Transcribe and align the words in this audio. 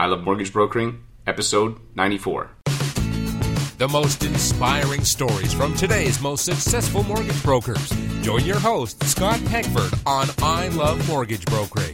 I 0.00 0.06
Love 0.06 0.24
Mortgage 0.24 0.50
Brokering, 0.50 1.04
episode 1.26 1.78
94. 1.94 2.50
The 3.76 3.86
most 3.90 4.24
inspiring 4.24 5.04
stories 5.04 5.52
from 5.52 5.74
today's 5.74 6.22
most 6.22 6.46
successful 6.46 7.02
mortgage 7.02 7.42
brokers. 7.42 7.90
Join 8.22 8.46
your 8.46 8.58
host, 8.58 9.04
Scott 9.04 9.38
Peckford, 9.48 9.92
on 10.06 10.28
I 10.38 10.68
Love 10.68 11.06
Mortgage 11.06 11.44
Brokering. 11.44 11.92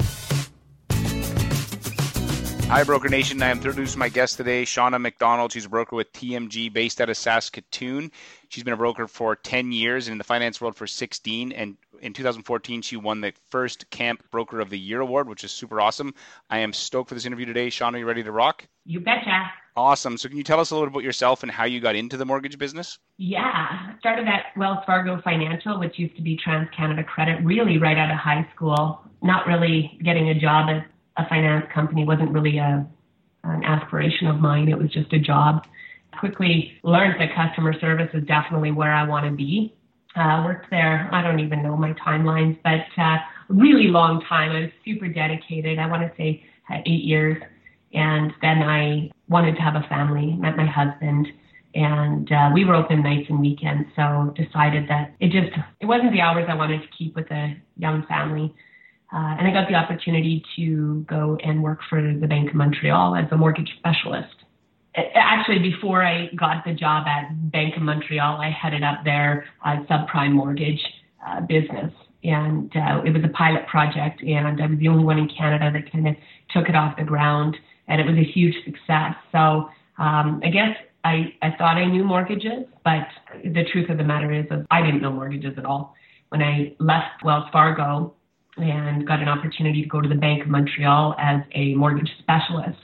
Hi, 2.68 2.82
Broker 2.82 3.08
Nation. 3.08 3.40
I 3.42 3.50
am 3.50 3.58
introducing 3.58 4.00
my 4.00 4.08
guest 4.08 4.38
today, 4.38 4.64
Shauna 4.64 5.00
McDonald. 5.00 5.52
She's 5.52 5.66
a 5.66 5.68
broker 5.68 5.94
with 5.94 6.12
TMG 6.12 6.72
based 6.72 7.00
out 7.00 7.08
of 7.08 7.16
Saskatoon. 7.16 8.10
She's 8.48 8.64
been 8.64 8.74
a 8.74 8.76
broker 8.76 9.06
for 9.06 9.36
10 9.36 9.70
years 9.70 10.08
and 10.08 10.12
in 10.12 10.18
the 10.18 10.24
finance 10.24 10.60
world 10.60 10.74
for 10.74 10.88
16. 10.88 11.52
And 11.52 11.76
in 12.02 12.12
2014, 12.12 12.82
she 12.82 12.96
won 12.96 13.20
the 13.20 13.32
first 13.50 13.88
Camp 13.90 14.28
Broker 14.32 14.58
of 14.58 14.68
the 14.68 14.78
Year 14.78 15.00
award, 15.00 15.28
which 15.28 15.44
is 15.44 15.52
super 15.52 15.80
awesome. 15.80 16.12
I 16.50 16.58
am 16.58 16.72
stoked 16.72 17.08
for 17.08 17.14
this 17.14 17.24
interview 17.24 17.46
today. 17.46 17.68
Shauna, 17.68 17.94
are 17.94 17.98
you 17.98 18.04
ready 18.04 18.24
to 18.24 18.32
rock? 18.32 18.66
You 18.84 18.98
betcha. 18.98 19.48
Awesome. 19.76 20.16
So, 20.16 20.28
can 20.28 20.36
you 20.36 20.42
tell 20.42 20.58
us 20.58 20.72
a 20.72 20.74
little 20.74 20.88
bit 20.88 20.94
about 20.94 21.04
yourself 21.04 21.44
and 21.44 21.52
how 21.52 21.66
you 21.66 21.80
got 21.80 21.94
into 21.94 22.16
the 22.16 22.24
mortgage 22.24 22.58
business? 22.58 22.98
Yeah, 23.16 23.96
started 24.00 24.26
at 24.26 24.46
Wells 24.56 24.78
Fargo 24.86 25.20
Financial, 25.22 25.78
which 25.78 26.00
used 26.00 26.16
to 26.16 26.22
be 26.22 26.36
Trans 26.36 26.68
Canada 26.76 27.04
Credit, 27.04 27.44
really 27.44 27.78
right 27.78 27.96
out 27.96 28.10
of 28.10 28.16
high 28.16 28.48
school. 28.54 29.02
Not 29.22 29.46
really 29.46 29.98
getting 30.02 30.30
a 30.30 30.34
job 30.34 30.68
at 30.70 30.86
a 31.16 31.28
finance 31.28 31.66
company 31.72 32.04
wasn't 32.04 32.30
really 32.32 32.58
a 32.58 32.86
an 33.44 33.64
aspiration 33.64 34.26
of 34.26 34.40
mine. 34.40 34.68
It 34.68 34.76
was 34.76 34.90
just 34.90 35.12
a 35.12 35.18
job. 35.18 35.66
Quickly 36.18 36.72
learned 36.82 37.20
that 37.20 37.34
customer 37.34 37.78
service 37.78 38.10
is 38.12 38.24
definitely 38.26 38.72
where 38.72 38.92
I 38.92 39.06
want 39.06 39.26
to 39.26 39.30
be. 39.30 39.74
Uh, 40.16 40.42
worked 40.44 40.70
there, 40.70 41.08
I 41.12 41.22
don't 41.22 41.40
even 41.40 41.62
know 41.62 41.76
my 41.76 41.92
timelines, 41.92 42.58
but 42.64 42.86
uh, 43.00 43.18
really 43.48 43.88
long 43.88 44.22
time. 44.28 44.50
I 44.50 44.60
was 44.62 44.70
super 44.84 45.08
dedicated. 45.08 45.78
I 45.78 45.86
want 45.86 46.02
to 46.02 46.16
say 46.16 46.42
uh, 46.70 46.78
eight 46.86 47.04
years. 47.04 47.40
And 47.92 48.32
then 48.42 48.62
I 48.62 49.10
wanted 49.28 49.56
to 49.56 49.62
have 49.62 49.76
a 49.76 49.86
family, 49.88 50.32
met 50.32 50.56
my 50.56 50.66
husband, 50.66 51.28
and 51.74 52.30
uh, 52.32 52.50
we 52.52 52.64
were 52.64 52.74
open 52.74 53.02
nights 53.02 53.26
and 53.28 53.40
weekends. 53.40 53.88
So 53.94 54.34
decided 54.34 54.88
that 54.88 55.14
it 55.20 55.30
just 55.30 55.52
it 55.80 55.86
wasn't 55.86 56.12
the 56.12 56.20
hours 56.20 56.46
I 56.48 56.54
wanted 56.54 56.80
to 56.82 56.88
keep 56.96 57.14
with 57.14 57.30
a 57.30 57.56
young 57.76 58.06
family. 58.06 58.54
Uh, 59.12 59.36
and 59.38 59.46
I 59.46 59.52
got 59.52 59.68
the 59.68 59.74
opportunity 59.74 60.42
to 60.56 61.04
go 61.08 61.38
and 61.42 61.62
work 61.62 61.80
for 61.88 62.02
the 62.02 62.26
Bank 62.26 62.50
of 62.50 62.56
Montreal 62.56 63.14
as 63.14 63.26
a 63.30 63.36
mortgage 63.36 63.70
specialist. 63.78 64.34
Actually, 65.14 65.58
before 65.58 66.02
I 66.02 66.28
got 66.34 66.64
the 66.64 66.72
job 66.72 67.06
at 67.06 67.52
Bank 67.52 67.76
of 67.76 67.82
Montreal, 67.82 68.40
I 68.40 68.50
headed 68.50 68.82
up 68.82 69.04
their 69.04 69.46
uh, 69.64 69.76
subprime 69.88 70.32
mortgage 70.32 70.80
uh, 71.26 71.40
business. 71.42 71.92
And 72.24 72.72
uh, 72.74 73.02
it 73.04 73.12
was 73.12 73.22
a 73.22 73.28
pilot 73.28 73.68
project, 73.68 74.20
and 74.22 74.60
I 74.60 74.66
was 74.66 74.78
the 74.80 74.88
only 74.88 75.04
one 75.04 75.18
in 75.18 75.28
Canada 75.28 75.70
that 75.72 75.92
kind 75.92 76.08
of 76.08 76.16
took 76.50 76.68
it 76.68 76.74
off 76.74 76.96
the 76.96 77.04
ground, 77.04 77.56
and 77.86 78.00
it 78.00 78.06
was 78.06 78.16
a 78.16 78.24
huge 78.24 78.54
success. 78.64 79.14
So 79.30 79.68
um, 79.98 80.40
I 80.42 80.48
guess 80.50 80.74
I, 81.04 81.34
I 81.40 81.50
thought 81.56 81.76
I 81.76 81.84
knew 81.84 82.02
mortgages, 82.02 82.64
but 82.82 83.06
the 83.44 83.62
truth 83.70 83.90
of 83.90 83.98
the 83.98 84.02
matter 84.02 84.32
is, 84.32 84.46
I 84.72 84.82
didn't 84.82 85.02
know 85.02 85.12
mortgages 85.12 85.56
at 85.56 85.64
all. 85.64 85.94
When 86.30 86.42
I 86.42 86.74
left 86.80 87.22
Wells 87.22 87.44
Fargo, 87.52 88.14
and 88.56 89.06
got 89.06 89.20
an 89.20 89.28
opportunity 89.28 89.82
to 89.82 89.88
go 89.88 90.00
to 90.00 90.08
the 90.08 90.14
Bank 90.14 90.42
of 90.42 90.48
Montreal 90.48 91.14
as 91.18 91.42
a 91.54 91.74
mortgage 91.74 92.10
specialist. 92.18 92.78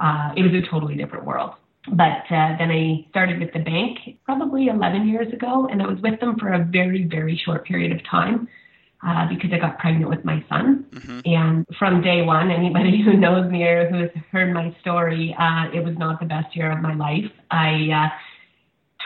Uh, 0.00 0.32
it 0.36 0.42
was 0.42 0.52
a 0.52 0.68
totally 0.70 0.94
different 0.94 1.24
world. 1.24 1.52
But 1.88 2.26
uh, 2.30 2.56
then 2.58 2.70
I 2.70 3.06
started 3.10 3.38
with 3.38 3.52
the 3.52 3.60
bank 3.60 3.98
probably 4.24 4.66
11 4.66 5.08
years 5.08 5.32
ago, 5.32 5.68
and 5.70 5.80
I 5.80 5.86
was 5.86 6.00
with 6.02 6.18
them 6.20 6.36
for 6.38 6.52
a 6.52 6.64
very, 6.64 7.04
very 7.04 7.40
short 7.44 7.64
period 7.64 7.92
of 7.92 8.04
time 8.10 8.48
uh, 9.06 9.28
because 9.28 9.50
I 9.52 9.58
got 9.58 9.78
pregnant 9.78 10.10
with 10.10 10.24
my 10.24 10.44
son. 10.48 10.84
Mm-hmm. 10.90 11.20
And 11.24 11.66
from 11.78 12.02
day 12.02 12.22
one, 12.22 12.50
anybody 12.50 13.02
who 13.04 13.14
knows 13.14 13.50
me 13.50 13.62
or 13.62 13.88
who 13.88 14.00
has 14.00 14.10
heard 14.32 14.52
my 14.52 14.74
story, 14.80 15.34
uh, 15.38 15.66
it 15.72 15.84
was 15.84 15.96
not 15.96 16.18
the 16.18 16.26
best 16.26 16.56
year 16.56 16.72
of 16.72 16.80
my 16.80 16.94
life. 16.94 17.30
I 17.50 17.88
uh, 17.92 18.08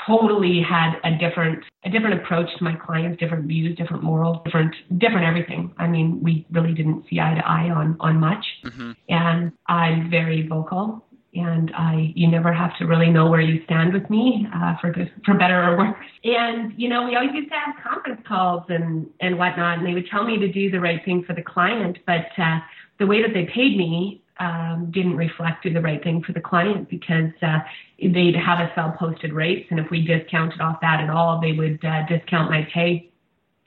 totally 0.06 0.62
had 0.62 0.94
a 1.04 1.16
different 1.16 1.64
a 1.84 1.90
different 1.90 2.20
approach 2.20 2.48
to 2.58 2.64
my 2.64 2.74
clients, 2.74 3.18
different 3.18 3.46
views, 3.46 3.76
different 3.76 4.02
morals, 4.02 4.38
different 4.44 4.74
different 4.98 5.24
everything. 5.26 5.72
I 5.78 5.86
mean, 5.86 6.20
we 6.22 6.46
really 6.50 6.74
didn't 6.74 7.04
see 7.08 7.20
eye 7.20 7.34
to 7.34 7.46
eye 7.46 7.70
on 7.70 7.96
on 8.00 8.18
much. 8.18 8.44
Mm-hmm. 8.64 8.92
And 9.08 9.52
I'm 9.66 10.10
very 10.10 10.46
vocal, 10.46 11.04
and 11.34 11.72
I 11.74 12.12
you 12.14 12.28
never 12.28 12.52
have 12.52 12.76
to 12.78 12.84
really 12.86 13.10
know 13.10 13.28
where 13.30 13.40
you 13.40 13.64
stand 13.64 13.92
with 13.92 14.08
me 14.10 14.46
uh, 14.54 14.76
for 14.80 14.90
good, 14.90 15.10
for 15.24 15.34
better 15.34 15.62
or 15.62 15.78
worse. 15.78 15.96
And 16.24 16.72
you 16.76 16.88
know, 16.88 17.06
we 17.06 17.16
always 17.16 17.34
used 17.34 17.50
to 17.50 17.56
have 17.56 17.76
conference 17.82 18.20
calls 18.26 18.64
and 18.68 19.06
and 19.20 19.38
whatnot, 19.38 19.78
and 19.78 19.86
they 19.86 19.94
would 19.94 20.08
tell 20.08 20.24
me 20.24 20.38
to 20.38 20.52
do 20.52 20.70
the 20.70 20.80
right 20.80 21.04
thing 21.04 21.24
for 21.24 21.34
the 21.34 21.42
client, 21.42 21.98
but 22.06 22.26
uh, 22.38 22.58
the 22.98 23.06
way 23.06 23.22
that 23.22 23.32
they 23.32 23.46
paid 23.46 23.76
me 23.76 24.22
um, 24.40 24.90
didn't 24.90 25.16
reflect 25.16 25.62
do 25.62 25.72
the 25.72 25.80
right 25.80 26.02
thing 26.02 26.22
for 26.22 26.32
the 26.32 26.40
client 26.40 26.88
because 26.88 27.30
uh, 27.42 27.58
they'd 28.02 28.34
have 28.34 28.58
us 28.58 28.70
sell 28.74 28.96
posted 28.98 29.32
rates, 29.32 29.68
and 29.70 29.78
if 29.78 29.90
we 29.90 30.04
discounted 30.04 30.60
off 30.60 30.80
that 30.80 31.00
at 31.00 31.10
all, 31.10 31.40
they 31.40 31.52
would 31.52 31.84
uh, 31.84 32.06
discount 32.06 32.50
my 32.50 32.66
pay. 32.72 33.10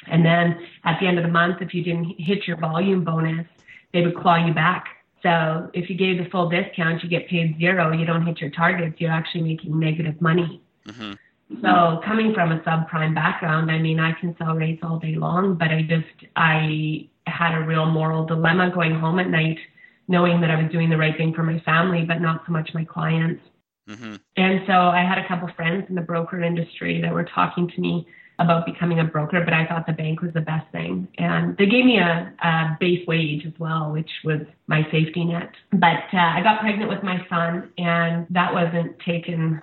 And 0.08 0.26
then 0.26 0.60
at 0.84 1.00
the 1.00 1.08
end 1.08 1.18
of 1.18 1.24
the 1.24 1.32
month, 1.32 1.62
if 1.62 1.74
you 1.74 1.84
didn't 1.84 2.20
hit 2.20 2.48
your 2.48 2.58
volume 2.58 3.04
bonus, 3.04 3.48
they 3.94 4.02
would 4.02 4.18
claw 4.18 4.46
you 4.46 4.54
back. 4.54 4.86
So 5.22 5.70
if 5.74 5.90
you 5.90 5.96
gave 5.96 6.18
the 6.18 6.30
full 6.30 6.50
discount, 6.50 7.04
you 7.04 7.10
get 7.10 7.30
paid 7.30 7.58
zero. 7.58 7.94
You 7.94 8.06
don't 8.06 8.26
hit 8.26 8.42
your 8.42 8.50
targets, 8.50 9.00
you're 9.00 9.12
actually 9.12 9.44
making 9.44 9.80
negative 9.80 10.20
money. 10.20 10.62
Mm-hmm. 10.88 11.14
So 11.62 12.02
coming 12.04 12.34
from 12.34 12.52
a 12.52 12.60
subprime 12.62 13.14
background, 13.14 13.70
I 13.70 13.78
mean, 13.78 14.00
I 14.00 14.14
can 14.14 14.36
sell 14.38 14.56
rates 14.56 14.82
all 14.84 14.98
day 14.98 15.16
long, 15.16 15.56
but 15.56 15.70
I 15.70 15.84
just 15.84 16.32
I 16.36 17.08
had 17.28 17.56
a 17.56 17.66
real 17.66 17.86
moral 17.86 18.26
dilemma 18.26 18.72
going 18.72 18.96
home 18.96 19.20
at 19.20 19.30
night 19.30 19.60
knowing 20.08 20.42
that 20.42 20.52
I 20.52 20.62
was 20.62 20.72
doing 20.72 20.90
the 20.90 20.98
right 20.98 21.16
thing 21.16 21.34
for 21.34 21.44
my 21.44 21.60
family, 21.62 22.04
but 22.06 22.20
not 22.20 22.44
so 22.46 22.52
much 22.52 22.70
my 22.74 22.86
clients. 22.86 23.42
Mm-hmm. 23.90 24.16
And 24.38 24.62
so 24.68 24.74
I 24.74 25.04
had 25.04 25.18
a 25.18 25.28
couple 25.28 25.50
friends 25.56 25.86
in 25.90 25.96
the 25.96 26.02
broker 26.02 26.42
industry 26.42 27.02
that 27.02 27.14
were 27.14 27.26
talking 27.26 27.68
to 27.70 27.82
me 27.82 28.08
about 28.40 28.66
becoming 28.66 29.00
a 29.00 29.04
broker, 29.04 29.42
but 29.44 29.54
I 29.54 29.66
thought 29.68 29.86
the 29.86 29.94
bank 29.94 30.22
was 30.22 30.34
the 30.34 30.42
best 30.42 30.66
thing. 30.72 31.08
And 31.18 31.56
they 31.58 31.68
gave 31.68 31.86
me 31.86 32.00
a, 32.00 32.34
a 32.42 32.78
base 32.80 33.06
wage 33.08 33.46
as 33.46 33.54
well, 33.60 33.92
which 33.92 34.10
was 34.24 34.42
my 34.68 34.84
safety 34.92 35.24
net. 35.24 35.52
But 35.72 36.04
uh, 36.14 36.18
I 36.18 36.42
got 36.42 36.60
pregnant 36.60 36.90
with 36.90 37.04
my 37.04 37.26
son, 37.30 37.72
and 37.78 38.26
that 38.32 38.54
wasn't 38.54 38.98
taken, 39.00 39.62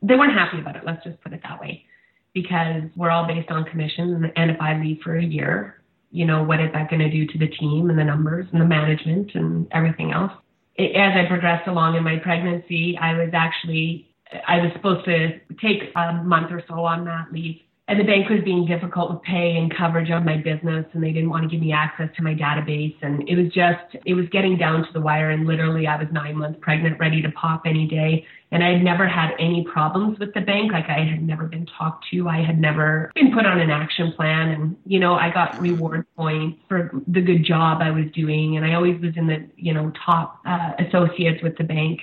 they 0.00 0.14
weren't 0.14 0.32
happy 0.32 0.58
about 0.58 0.76
it, 0.76 0.84
let's 0.86 1.04
just 1.04 1.20
put 1.20 1.32
it 1.32 1.42
that 1.42 1.60
way, 1.60 1.84
because 2.32 2.84
we're 2.96 3.10
all 3.10 3.26
based 3.26 3.50
on 3.50 3.64
commission. 3.64 4.32
And 4.36 4.50
if 4.50 4.60
I 4.60 4.80
leave 4.80 5.00
for 5.02 5.16
a 5.16 5.24
year, 5.24 5.82
you 6.10 6.24
know, 6.24 6.42
what 6.42 6.60
is 6.60 6.72
that 6.72 6.90
going 6.90 7.00
to 7.00 7.10
do 7.10 7.26
to 7.26 7.38
the 7.38 7.48
team 7.48 7.90
and 7.90 7.98
the 7.98 8.04
numbers 8.04 8.46
and 8.52 8.60
the 8.60 8.64
management 8.64 9.34
and 9.34 9.66
everything 9.72 10.12
else. 10.12 10.32
As 10.78 11.12
I 11.16 11.26
progressed 11.28 11.68
along 11.68 11.96
in 11.96 12.04
my 12.04 12.18
pregnancy, 12.18 12.96
I 13.00 13.14
was 13.14 13.30
actually, 13.32 14.08
I 14.46 14.58
was 14.58 14.70
supposed 14.74 15.04
to 15.06 15.40
take 15.60 15.90
a 15.96 16.12
month 16.24 16.52
or 16.52 16.62
so 16.68 16.84
on 16.84 17.04
that 17.06 17.32
leave 17.32 17.60
and 17.88 17.98
the 17.98 18.04
bank 18.04 18.28
was 18.28 18.40
being 18.44 18.66
difficult 18.66 19.10
with 19.10 19.22
pay 19.22 19.56
and 19.56 19.74
coverage 19.74 20.10
of 20.10 20.22
my 20.22 20.36
business 20.36 20.84
and 20.92 21.02
they 21.02 21.10
didn't 21.10 21.30
want 21.30 21.42
to 21.42 21.48
give 21.48 21.60
me 21.60 21.72
access 21.72 22.10
to 22.16 22.22
my 22.22 22.34
database. 22.34 22.94
And 23.00 23.26
it 23.26 23.34
was 23.34 23.46
just 23.46 23.96
it 24.04 24.12
was 24.12 24.26
getting 24.30 24.58
down 24.58 24.86
to 24.86 24.92
the 24.92 25.00
wire 25.00 25.30
and 25.30 25.46
literally 25.46 25.86
i 25.86 25.96
was 25.96 26.06
nine 26.12 26.36
months 26.36 26.58
pregnant 26.60 27.00
ready 27.00 27.22
to 27.22 27.30
pop 27.30 27.62
any 27.64 27.88
day. 27.88 28.26
And 28.52 28.62
i 28.62 28.72
had 28.72 28.84
never 28.84 29.08
had 29.08 29.30
any 29.38 29.66
problems 29.72 30.18
with 30.18 30.34
the 30.34 30.42
bank. 30.42 30.70
Like 30.70 30.84
i 30.90 31.02
had 31.02 31.22
never 31.22 31.46
been 31.46 31.66
talked 31.78 32.04
to. 32.10 32.28
I 32.28 32.42
had 32.42 32.60
never 32.60 33.10
been 33.14 33.32
put 33.32 33.46
on 33.46 33.58
an 33.58 33.70
action 33.70 34.12
plan. 34.12 34.48
And 34.50 34.76
you 34.84 35.00
know 35.00 35.14
i 35.14 35.32
got 35.32 35.58
reward 35.58 36.04
points 36.14 36.60
for 36.68 36.90
the 37.06 37.22
good 37.22 37.42
job 37.42 37.78
i 37.80 37.90
was 37.90 38.04
doing. 38.14 38.58
And 38.58 38.66
i 38.66 38.74
always 38.74 39.00
was 39.00 39.16
in 39.16 39.26
the 39.26 39.48
you 39.56 39.72
know 39.72 39.90
top 40.04 40.40
uh, 40.44 40.72
associates 40.78 41.42
with 41.42 41.56
the 41.56 41.64
bank. 41.64 42.00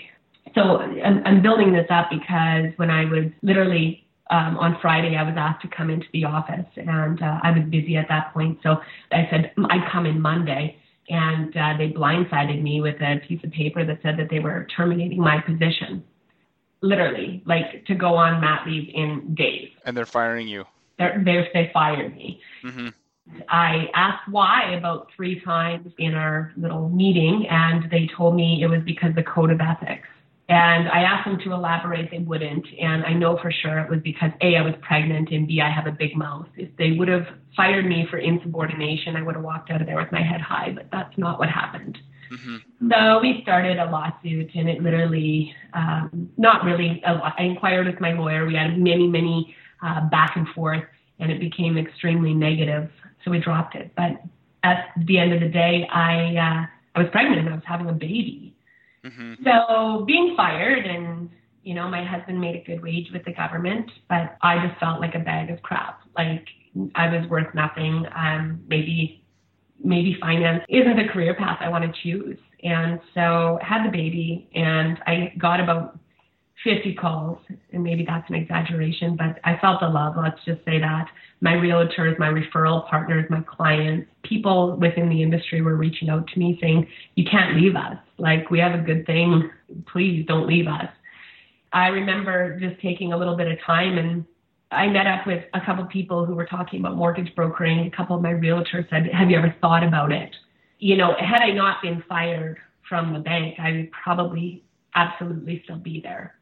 So 0.56 0.80
I'm, 0.80 1.22
I'm 1.26 1.42
building 1.44 1.74
this 1.74 1.86
up 1.92 2.08
because 2.10 2.74
when 2.78 2.90
i 2.90 3.06
was 3.06 3.26
literally 3.44 4.05
um, 4.30 4.58
on 4.58 4.78
Friday, 4.82 5.16
I 5.16 5.24
was 5.24 5.36
asked 5.38 5.62
to 5.62 5.68
come 5.68 5.90
into 5.90 6.08
the 6.12 6.26
office, 6.26 6.66
and 6.76 7.22
uh, 7.22 7.40
I 7.44 7.52
was 7.52 7.64
busy 7.70 7.96
at 7.96 8.08
that 8.10 8.34
point. 8.34 8.60
So 8.64 8.78
I 9.12 9.28
said 9.30 9.52
I'd 9.70 9.90
come 9.92 10.06
in 10.06 10.20
Monday, 10.20 10.78
and 11.10 11.56
uh, 11.56 11.78
they 11.78 11.90
blindsided 11.90 12.62
me 12.62 12.82
with 12.82 12.96
a 13.02 13.22
piece 13.28 13.44
of 13.44 13.52
paper 13.52 13.86
that 13.86 14.00
said 14.02 14.18
that 14.18 14.30
they 14.32 14.40
were 14.40 14.68
terminating 14.76 15.20
my 15.20 15.42
position, 15.42 16.04
literally, 16.82 17.44
like 17.46 17.86
to 17.86 17.94
go 17.94 18.16
on 18.16 18.42
mat 18.42 18.64
leave 18.66 18.90
in 18.94 19.36
days. 19.36 19.70
And 19.86 19.96
they're 19.96 20.06
firing 20.06 20.48
you. 20.48 20.66
They're, 20.98 21.22
they're 21.24 21.48
they 21.54 21.70
fired 21.72 22.16
me. 22.16 22.42
Mm-hmm. 22.64 22.88
I 23.50 23.90
asked 23.96 24.30
why 24.30 24.74
about 24.76 25.10
three 25.16 25.40
times 25.42 25.92
in 25.98 26.14
our 26.14 26.52
little 26.58 26.90
meeting, 26.90 27.48
and 27.50 27.90
they 27.92 28.10
told 28.16 28.36
me 28.36 28.62
it 28.64 28.68
was 28.68 28.82
because 28.86 29.14
the 29.16 29.24
code 29.24 29.52
of 29.52 29.62
ethics. 29.62 30.08
And 30.48 30.88
I 30.90 31.02
asked 31.02 31.28
them 31.28 31.40
to 31.44 31.54
elaborate, 31.54 32.12
they 32.12 32.20
wouldn't. 32.20 32.68
And 32.80 33.04
I 33.04 33.14
know 33.14 33.38
for 33.42 33.52
sure 33.52 33.80
it 33.80 33.90
was 33.90 34.00
because 34.04 34.30
A, 34.42 34.58
I 34.58 34.62
was 34.62 34.76
pregnant, 34.82 35.30
and 35.32 35.48
B, 35.48 35.60
I 35.60 35.72
have 35.72 35.88
a 35.88 35.92
big 35.92 36.16
mouth. 36.16 36.48
If 36.56 36.70
they 36.78 36.92
would 36.92 37.08
have 37.08 37.26
fired 37.56 37.88
me 37.88 38.06
for 38.12 38.18
insubordination, 38.18 39.16
I 39.16 39.24
would 39.24 39.36
have 39.36 39.44
walked 39.44 39.72
out 39.72 39.82
of 39.82 39.88
there 39.88 39.98
with 39.98 40.12
my 40.12 40.22
head 40.22 40.42
high, 40.42 40.72
but 40.72 40.88
that's 40.92 41.18
not 41.18 41.40
what 41.40 41.50
happened. 41.50 41.98
Mm-hmm. 42.32 42.92
So 42.92 43.20
we 43.22 43.40
started 43.42 43.80
a 43.80 43.90
lawsuit, 43.90 44.52
and 44.54 44.70
it 44.70 44.84
literally, 44.84 45.52
um, 45.74 46.30
not 46.38 46.64
really, 46.64 47.02
a 47.08 47.14
lot. 47.14 47.34
I 47.40 47.44
inquired 47.44 47.88
with 47.88 48.00
my 48.00 48.14
lawyer. 48.14 48.46
We 48.46 48.54
had 48.54 48.78
many, 48.78 49.08
many 49.08 49.56
uh, 49.84 50.08
back 50.10 50.36
and 50.36 50.48
forth, 50.50 50.84
and 51.20 51.32
it 51.32 51.40
became 51.40 51.76
extremely 51.76 52.36
negative. 52.36 52.92
So 53.24 53.32
we 53.32 53.40
dropped 53.40 53.74
it. 53.74 53.92
But 53.96 54.22
at 54.64 54.92
the 55.08 55.18
end 55.18 55.34
of 55.34 55.40
the 55.40 55.50
day, 55.50 55.88
I, 55.92 56.36
uh, 56.36 56.66
I 56.94 57.02
was 57.02 57.10
pregnant 57.12 57.40
and 57.40 57.50
I 57.50 57.54
was 57.54 57.64
having 57.66 57.90
a 57.90 57.94
baby 57.94 58.55
Mm-hmm. 59.06 59.34
So 59.46 60.04
being 60.06 60.34
fired 60.36 60.86
and 60.86 61.30
you 61.66 61.74
know, 61.74 61.90
my 61.90 62.06
husband 62.06 62.40
made 62.40 62.56
a 62.56 62.64
good 62.64 62.82
wage 62.82 63.08
with 63.12 63.26
the 63.26 63.34
government, 63.34 63.90
but 64.08 64.38
I 64.44 64.66
just 64.66 64.80
felt 64.80 65.02
like 65.02 65.16
a 65.16 65.20
bag 65.20 65.50
of 65.50 65.62
crap. 65.64 66.00
Like 66.16 66.46
I 66.94 67.10
was 67.10 67.28
worth 67.28 67.54
nothing. 67.56 68.06
Um, 68.16 68.62
maybe, 68.68 69.24
maybe 69.84 70.16
finance 70.22 70.64
isn't 70.70 70.96
the 70.96 71.12
career 71.12 71.34
path 71.34 71.58
I 71.62 71.70
want 71.70 71.84
to 71.84 72.02
choose. 72.04 72.38
And 72.64 73.00
so 73.16 73.60
I 73.62 73.66
had 73.66 73.84
the 73.84 73.92
baby 73.92 74.48
and 74.54 75.00
I 75.08 75.34
got 75.40 75.60
about 75.60 76.00
50 76.66 76.96
calls, 76.96 77.38
and 77.72 77.84
maybe 77.84 78.04
that's 78.06 78.28
an 78.28 78.36
exaggeration, 78.36 79.16
but 79.16 79.40
I 79.44 79.58
felt 79.62 79.82
the 79.82 79.88
love, 79.88 80.16
let's 80.18 80.44
just 80.46 80.66
say 80.66 80.80
that. 80.80 81.06
My 81.40 81.52
realtors, 81.52 82.18
my 82.18 82.28
referral 82.28 82.90
partners, 82.90 83.26
my 83.30 83.42
clients, 83.42 84.10
people 84.24 84.76
within 84.76 85.08
the 85.08 85.22
industry 85.22 85.62
were 85.62 85.76
reaching 85.76 86.10
out 86.10 86.28
to 86.28 86.40
me 86.40 86.58
saying, 86.60 86.88
You 87.14 87.26
can't 87.30 87.56
leave 87.56 87.76
us. 87.76 87.98
Like, 88.18 88.50
we 88.50 88.58
have 88.60 88.78
a 88.78 88.84
good 88.84 89.06
thing. 89.06 89.50
Please 89.92 90.26
don't 90.28 90.48
leave 90.48 90.68
us. 90.68 90.90
I 91.72 91.88
remember 91.88 92.60
just 92.60 92.82
taking 92.82 93.14
a 93.14 93.18
little 93.18 93.38
bit 93.38 93.48
of 93.48 93.60
time 93.66 94.00
and 94.00 94.26
I 94.72 94.88
met 94.88 95.06
up 95.06 95.28
with 95.28 95.44
a 95.54 95.62
couple 95.64 95.84
of 95.84 95.90
people 95.90 96.26
who 96.26 96.34
were 96.34 96.48
talking 96.48 96.80
about 96.80 96.96
mortgage 96.96 97.34
brokering. 97.36 97.86
A 97.86 97.96
couple 97.96 98.16
of 98.16 98.24
my 98.24 98.32
realtors 98.32 98.90
said, 98.90 99.08
Have 99.14 99.30
you 99.30 99.38
ever 99.38 99.54
thought 99.62 99.84
about 99.84 100.12
it? 100.12 100.36
You 100.80 100.98
know, 100.98 101.14
had 101.20 101.42
I 101.44 101.52
not 101.52 101.84
been 101.84 102.04
fired 102.10 102.58
from 102.90 103.14
the 103.14 103.20
bank, 103.20 103.60
I 103.60 103.72
would 103.72 103.92
probably 103.92 104.64
absolutely 104.96 105.62
still 105.64 105.78
be 105.78 106.02
there 106.02 106.35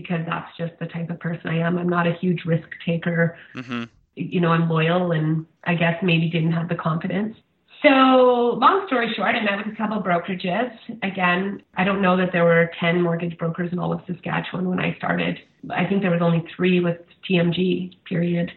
because 0.00 0.20
that's 0.26 0.56
just 0.56 0.72
the 0.78 0.86
type 0.86 1.10
of 1.10 1.18
person 1.18 1.48
I 1.48 1.58
am. 1.58 1.78
I'm 1.78 1.88
not 1.88 2.06
a 2.06 2.12
huge 2.20 2.44
risk 2.44 2.68
taker. 2.86 3.36
Mm-hmm. 3.54 3.84
You 4.14 4.40
know, 4.40 4.50
I'm 4.50 4.68
loyal 4.68 5.12
and 5.12 5.46
I 5.64 5.74
guess 5.74 5.94
maybe 6.02 6.28
didn't 6.28 6.52
have 6.52 6.68
the 6.68 6.74
confidence. 6.74 7.36
So, 7.82 7.88
long 7.88 8.84
story 8.88 9.12
short, 9.14 9.36
I 9.36 9.42
met 9.42 9.64
with 9.64 9.72
a 9.72 9.76
couple 9.76 9.98
of 9.98 10.04
brokerages. 10.04 10.70
Again, 11.04 11.62
I 11.76 11.84
don't 11.84 12.02
know 12.02 12.16
that 12.16 12.30
there 12.32 12.44
were 12.44 12.70
10 12.80 13.00
mortgage 13.00 13.38
brokers 13.38 13.72
in 13.72 13.78
all 13.78 13.92
of 13.92 14.00
Saskatchewan 14.06 14.68
when 14.68 14.80
I 14.80 14.96
started. 14.96 15.38
I 15.70 15.84
think 15.84 16.02
there 16.02 16.10
was 16.10 16.22
only 16.22 16.44
three 16.56 16.80
with 16.80 16.98
TMG, 17.28 17.96
period. 18.04 18.50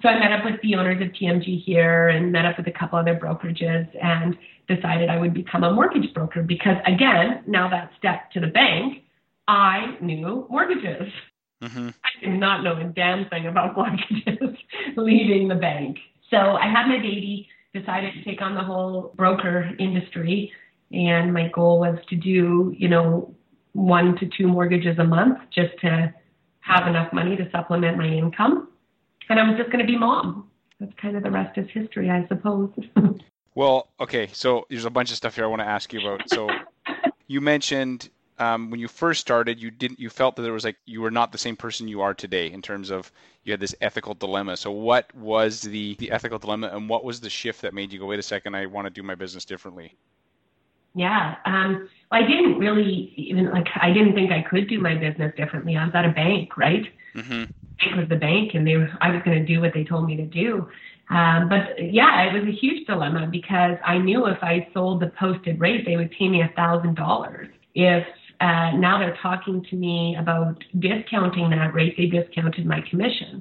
So 0.00 0.08
I 0.08 0.18
met 0.18 0.32
up 0.32 0.44
with 0.44 0.60
the 0.62 0.76
owners 0.76 1.02
of 1.02 1.08
TMG 1.08 1.62
here 1.64 2.08
and 2.08 2.30
met 2.30 2.46
up 2.46 2.56
with 2.56 2.66
a 2.68 2.72
couple 2.72 2.98
other 2.98 3.16
brokerages 3.16 3.88
and 4.00 4.36
decided 4.68 5.10
I 5.10 5.18
would 5.18 5.34
become 5.34 5.64
a 5.64 5.72
mortgage 5.72 6.14
broker 6.14 6.42
because, 6.42 6.76
again, 6.86 7.42
now 7.46 7.68
that 7.68 7.90
step 7.98 8.30
to 8.32 8.40
the 8.40 8.46
bank, 8.46 9.01
I 9.48 9.96
knew 10.00 10.46
mortgages. 10.48 11.12
Mm-hmm. 11.62 11.88
I 11.88 12.24
did 12.24 12.38
not 12.38 12.62
know 12.62 12.76
a 12.76 12.84
damn 12.84 13.28
thing 13.28 13.46
about 13.46 13.76
mortgages 13.76 14.58
leaving 14.96 15.48
the 15.48 15.54
bank. 15.54 15.98
So 16.30 16.36
I 16.36 16.66
had 16.66 16.86
my 16.86 16.98
baby 16.98 17.48
decided 17.74 18.14
to 18.14 18.24
take 18.24 18.42
on 18.42 18.54
the 18.54 18.62
whole 18.62 19.12
broker 19.16 19.70
industry. 19.78 20.52
And 20.92 21.32
my 21.32 21.48
goal 21.48 21.80
was 21.80 21.98
to 22.10 22.16
do, 22.16 22.74
you 22.76 22.88
know, 22.88 23.34
one 23.72 24.16
to 24.18 24.28
two 24.36 24.46
mortgages 24.46 24.98
a 24.98 25.04
month 25.04 25.38
just 25.54 25.78
to 25.80 26.12
have 26.60 26.86
enough 26.86 27.12
money 27.12 27.36
to 27.36 27.48
supplement 27.50 27.96
my 27.96 28.06
income. 28.06 28.68
And 29.28 29.40
I 29.40 29.48
was 29.48 29.56
just 29.56 29.70
going 29.70 29.84
to 29.84 29.90
be 29.90 29.98
mom. 29.98 30.48
That's 30.78 30.92
kind 31.00 31.16
of 31.16 31.22
the 31.22 31.30
rest 31.30 31.56
is 31.56 31.68
history, 31.72 32.10
I 32.10 32.26
suppose. 32.28 32.70
well, 33.54 33.88
okay. 34.00 34.28
So 34.32 34.66
there's 34.68 34.84
a 34.84 34.90
bunch 34.90 35.10
of 35.10 35.16
stuff 35.16 35.36
here 35.36 35.44
I 35.44 35.48
want 35.48 35.60
to 35.60 35.68
ask 35.68 35.92
you 35.92 36.00
about. 36.00 36.28
So 36.28 36.48
you 37.26 37.40
mentioned 37.40 38.10
um, 38.42 38.70
when 38.70 38.80
you 38.80 38.88
first 38.88 39.20
started, 39.20 39.60
you 39.62 39.70
didn't 39.70 40.00
you 40.00 40.10
felt 40.10 40.36
that 40.36 40.42
there 40.42 40.52
was 40.52 40.64
like 40.64 40.76
you 40.84 41.00
were 41.00 41.10
not 41.10 41.30
the 41.30 41.38
same 41.38 41.56
person 41.56 41.86
you 41.86 42.00
are 42.00 42.14
today 42.14 42.50
in 42.50 42.60
terms 42.60 42.90
of 42.90 43.12
you 43.44 43.52
had 43.52 43.60
this 43.60 43.74
ethical 43.80 44.14
dilemma. 44.14 44.56
So 44.56 44.70
what 44.70 45.14
was 45.14 45.60
the 45.62 45.94
the 45.96 46.10
ethical 46.10 46.38
dilemma, 46.38 46.70
and 46.72 46.88
what 46.88 47.04
was 47.04 47.20
the 47.20 47.30
shift 47.30 47.62
that 47.62 47.72
made 47.74 47.92
you 47.92 47.98
go, 47.98 48.06
wait 48.06 48.18
a 48.18 48.22
second, 48.22 48.54
I 48.54 48.66
want 48.66 48.86
to 48.86 48.90
do 48.90 49.02
my 49.02 49.14
business 49.14 49.44
differently? 49.44 49.96
Yeah, 50.94 51.36
um, 51.46 51.88
well, 52.10 52.22
I 52.22 52.26
didn't 52.26 52.58
really 52.58 53.12
even 53.16 53.50
like 53.50 53.68
I 53.76 53.92
didn't 53.92 54.14
think 54.14 54.32
I 54.32 54.42
could 54.42 54.68
do 54.68 54.80
my 54.80 54.94
business 54.94 55.32
differently. 55.36 55.76
I 55.76 55.84
was 55.84 55.94
at 55.94 56.04
a 56.04 56.10
bank, 56.10 56.56
right? 56.56 56.86
Mm-hmm. 57.14 57.44
Bank 57.78 57.96
was 57.96 58.08
the 58.08 58.16
bank, 58.16 58.54
and 58.54 58.66
they 58.66 58.76
were, 58.76 58.90
I 59.00 59.10
was 59.10 59.22
going 59.24 59.38
to 59.38 59.46
do 59.46 59.60
what 59.60 59.72
they 59.72 59.84
told 59.84 60.06
me 60.06 60.16
to 60.16 60.26
do. 60.26 60.68
Um, 61.10 61.48
but 61.48 61.92
yeah, 61.92 62.22
it 62.22 62.32
was 62.32 62.48
a 62.48 62.56
huge 62.56 62.86
dilemma 62.86 63.28
because 63.30 63.76
I 63.84 63.98
knew 63.98 64.26
if 64.26 64.42
I 64.42 64.68
sold 64.72 65.00
the 65.00 65.12
posted 65.18 65.60
rate, 65.60 65.84
they 65.84 65.96
would 65.96 66.10
pay 66.10 66.28
me 66.28 66.42
a 66.42 66.50
thousand 66.56 66.96
dollars. 66.96 67.48
If 67.74 68.06
uh, 68.42 68.72
now 68.76 68.98
they're 68.98 69.16
talking 69.22 69.64
to 69.70 69.76
me 69.76 70.16
about 70.18 70.62
discounting 70.80 71.50
that 71.50 71.72
rate. 71.72 71.94
They 71.96 72.06
discounted 72.06 72.66
my 72.66 72.80
commission. 72.90 73.40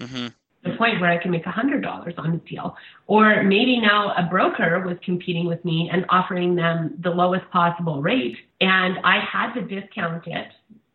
Mm-hmm. 0.00 0.28
The 0.64 0.76
point 0.76 1.00
where 1.00 1.10
I 1.10 1.18
can 1.18 1.30
make 1.30 1.44
a 1.44 1.50
hundred 1.50 1.82
dollars 1.82 2.14
on 2.16 2.32
the 2.32 2.38
deal, 2.38 2.74
or 3.06 3.42
maybe 3.42 3.78
now 3.78 4.14
a 4.16 4.26
broker 4.28 4.82
was 4.84 4.96
competing 5.04 5.46
with 5.46 5.62
me 5.64 5.90
and 5.92 6.04
offering 6.08 6.56
them 6.56 6.96
the 7.02 7.10
lowest 7.10 7.48
possible 7.50 8.00
rate, 8.00 8.36
and 8.60 8.98
I 9.04 9.20
had 9.20 9.52
to 9.52 9.60
discount 9.60 10.26
it, 10.26 10.48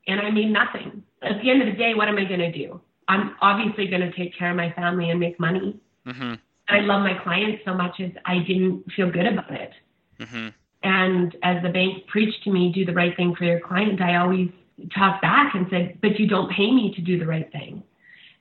and 0.07 0.19
I 0.19 0.31
made 0.31 0.51
nothing. 0.51 1.03
At 1.21 1.41
the 1.41 1.49
end 1.49 1.61
of 1.61 1.67
the 1.67 1.77
day, 1.77 1.93
what 1.93 2.07
am 2.07 2.17
I 2.17 2.25
going 2.25 2.39
to 2.39 2.51
do? 2.51 2.81
I'm 3.07 3.35
obviously 3.41 3.87
going 3.87 4.01
to 4.01 4.11
take 4.17 4.37
care 4.37 4.49
of 4.49 4.57
my 4.57 4.71
family 4.71 5.11
and 5.11 5.19
make 5.19 5.39
money. 5.39 5.79
Mm-hmm. 6.07 6.33
I 6.69 6.79
love 6.79 7.01
my 7.01 7.17
clients 7.23 7.61
so 7.65 7.73
much 7.73 7.99
as 7.99 8.11
I 8.25 8.39
didn't 8.39 8.83
feel 8.95 9.11
good 9.11 9.27
about 9.27 9.51
it. 9.51 9.71
Mm-hmm. 10.19 10.47
And 10.83 11.35
as 11.43 11.63
the 11.63 11.69
bank 11.69 12.07
preached 12.07 12.43
to 12.43 12.51
me, 12.51 12.71
do 12.73 12.85
the 12.85 12.93
right 12.93 13.15
thing 13.15 13.35
for 13.35 13.45
your 13.45 13.61
client, 13.61 14.01
I 14.01 14.17
always 14.17 14.49
talked 14.93 15.21
back 15.21 15.55
and 15.55 15.65
said, 15.69 15.97
but 16.01 16.19
you 16.19 16.27
don't 16.27 16.51
pay 16.51 16.71
me 16.71 16.93
to 16.95 17.01
do 17.01 17.17
the 17.17 17.25
right 17.25 17.49
thing. 17.51 17.83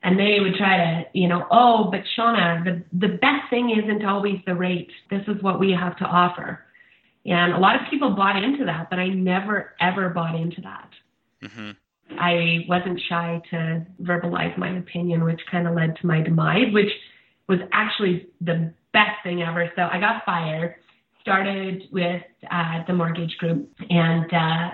And 0.02 0.18
they 0.18 0.38
would 0.40 0.56
try 0.56 0.76
to, 0.76 1.04
you 1.18 1.28
know, 1.28 1.46
oh, 1.52 1.88
but 1.90 2.00
Shauna, 2.18 2.64
the, 2.64 2.82
the 3.06 3.14
best 3.14 3.48
thing 3.50 3.70
isn't 3.70 4.04
always 4.04 4.40
the 4.44 4.54
rate. 4.54 4.90
This 5.10 5.22
is 5.28 5.40
what 5.42 5.60
we 5.60 5.70
have 5.70 5.96
to 5.98 6.04
offer. 6.04 6.64
And 7.24 7.52
a 7.52 7.58
lot 7.58 7.76
of 7.76 7.82
people 7.88 8.10
bought 8.16 8.42
into 8.42 8.64
that, 8.64 8.90
but 8.90 8.98
I 8.98 9.08
never, 9.08 9.74
ever 9.80 10.08
bought 10.08 10.34
into 10.34 10.60
that. 10.62 10.90
Mm-hmm. 11.44 11.70
I 12.18 12.64
wasn't 12.68 13.00
shy 13.08 13.40
to 13.50 13.86
verbalize 14.02 14.58
my 14.58 14.76
opinion, 14.76 15.22
which 15.22 15.40
kind 15.48 15.68
of 15.68 15.74
led 15.74 15.96
to 16.00 16.06
my 16.06 16.20
demise, 16.20 16.72
which 16.72 16.90
was 17.48 17.60
actually 17.72 18.26
the 18.40 18.72
best 18.92 19.22
thing 19.22 19.42
ever. 19.42 19.70
So 19.76 19.82
I 19.82 20.00
got 20.00 20.24
fired 20.26 20.74
started 21.22 21.84
with 21.92 22.22
uh, 22.50 22.84
the 22.86 22.92
mortgage 22.92 23.36
group 23.38 23.70
and 23.88 24.32
uh, 24.32 24.70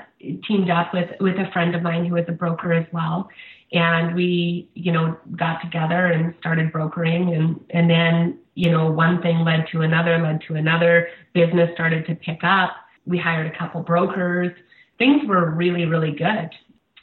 teamed 0.47 0.71
up 0.71 0.93
with 0.93 1.11
with 1.21 1.37
a 1.37 1.51
friend 1.53 1.75
of 1.77 1.83
mine 1.83 2.05
who 2.07 2.15
was 2.15 2.25
a 2.29 2.33
broker 2.33 2.73
as 2.73 2.87
well. 2.93 3.29
And 3.73 4.17
we 4.17 4.69
you 4.75 4.91
know 4.91 5.17
got 5.37 5.61
together 5.63 6.07
and 6.07 6.35
started 6.41 6.73
brokering 6.73 7.35
and 7.35 7.61
and 7.71 7.89
then 7.89 8.39
you 8.55 8.71
know 8.71 8.91
one 8.91 9.23
thing 9.23 9.45
led 9.45 9.67
to 9.73 9.83
another 9.83 10.19
led 10.19 10.41
to 10.49 10.55
another. 10.55 11.09
Business 11.35 11.71
started 11.75 12.07
to 12.07 12.15
pick 12.15 12.41
up. 12.43 12.71
We 13.07 13.19
hired 13.19 13.55
a 13.55 13.57
couple 13.57 13.83
brokers. 13.83 14.53
Things 14.99 15.29
were 15.29 15.51
really 15.51 15.85
really 15.85 16.13
good 16.13 16.51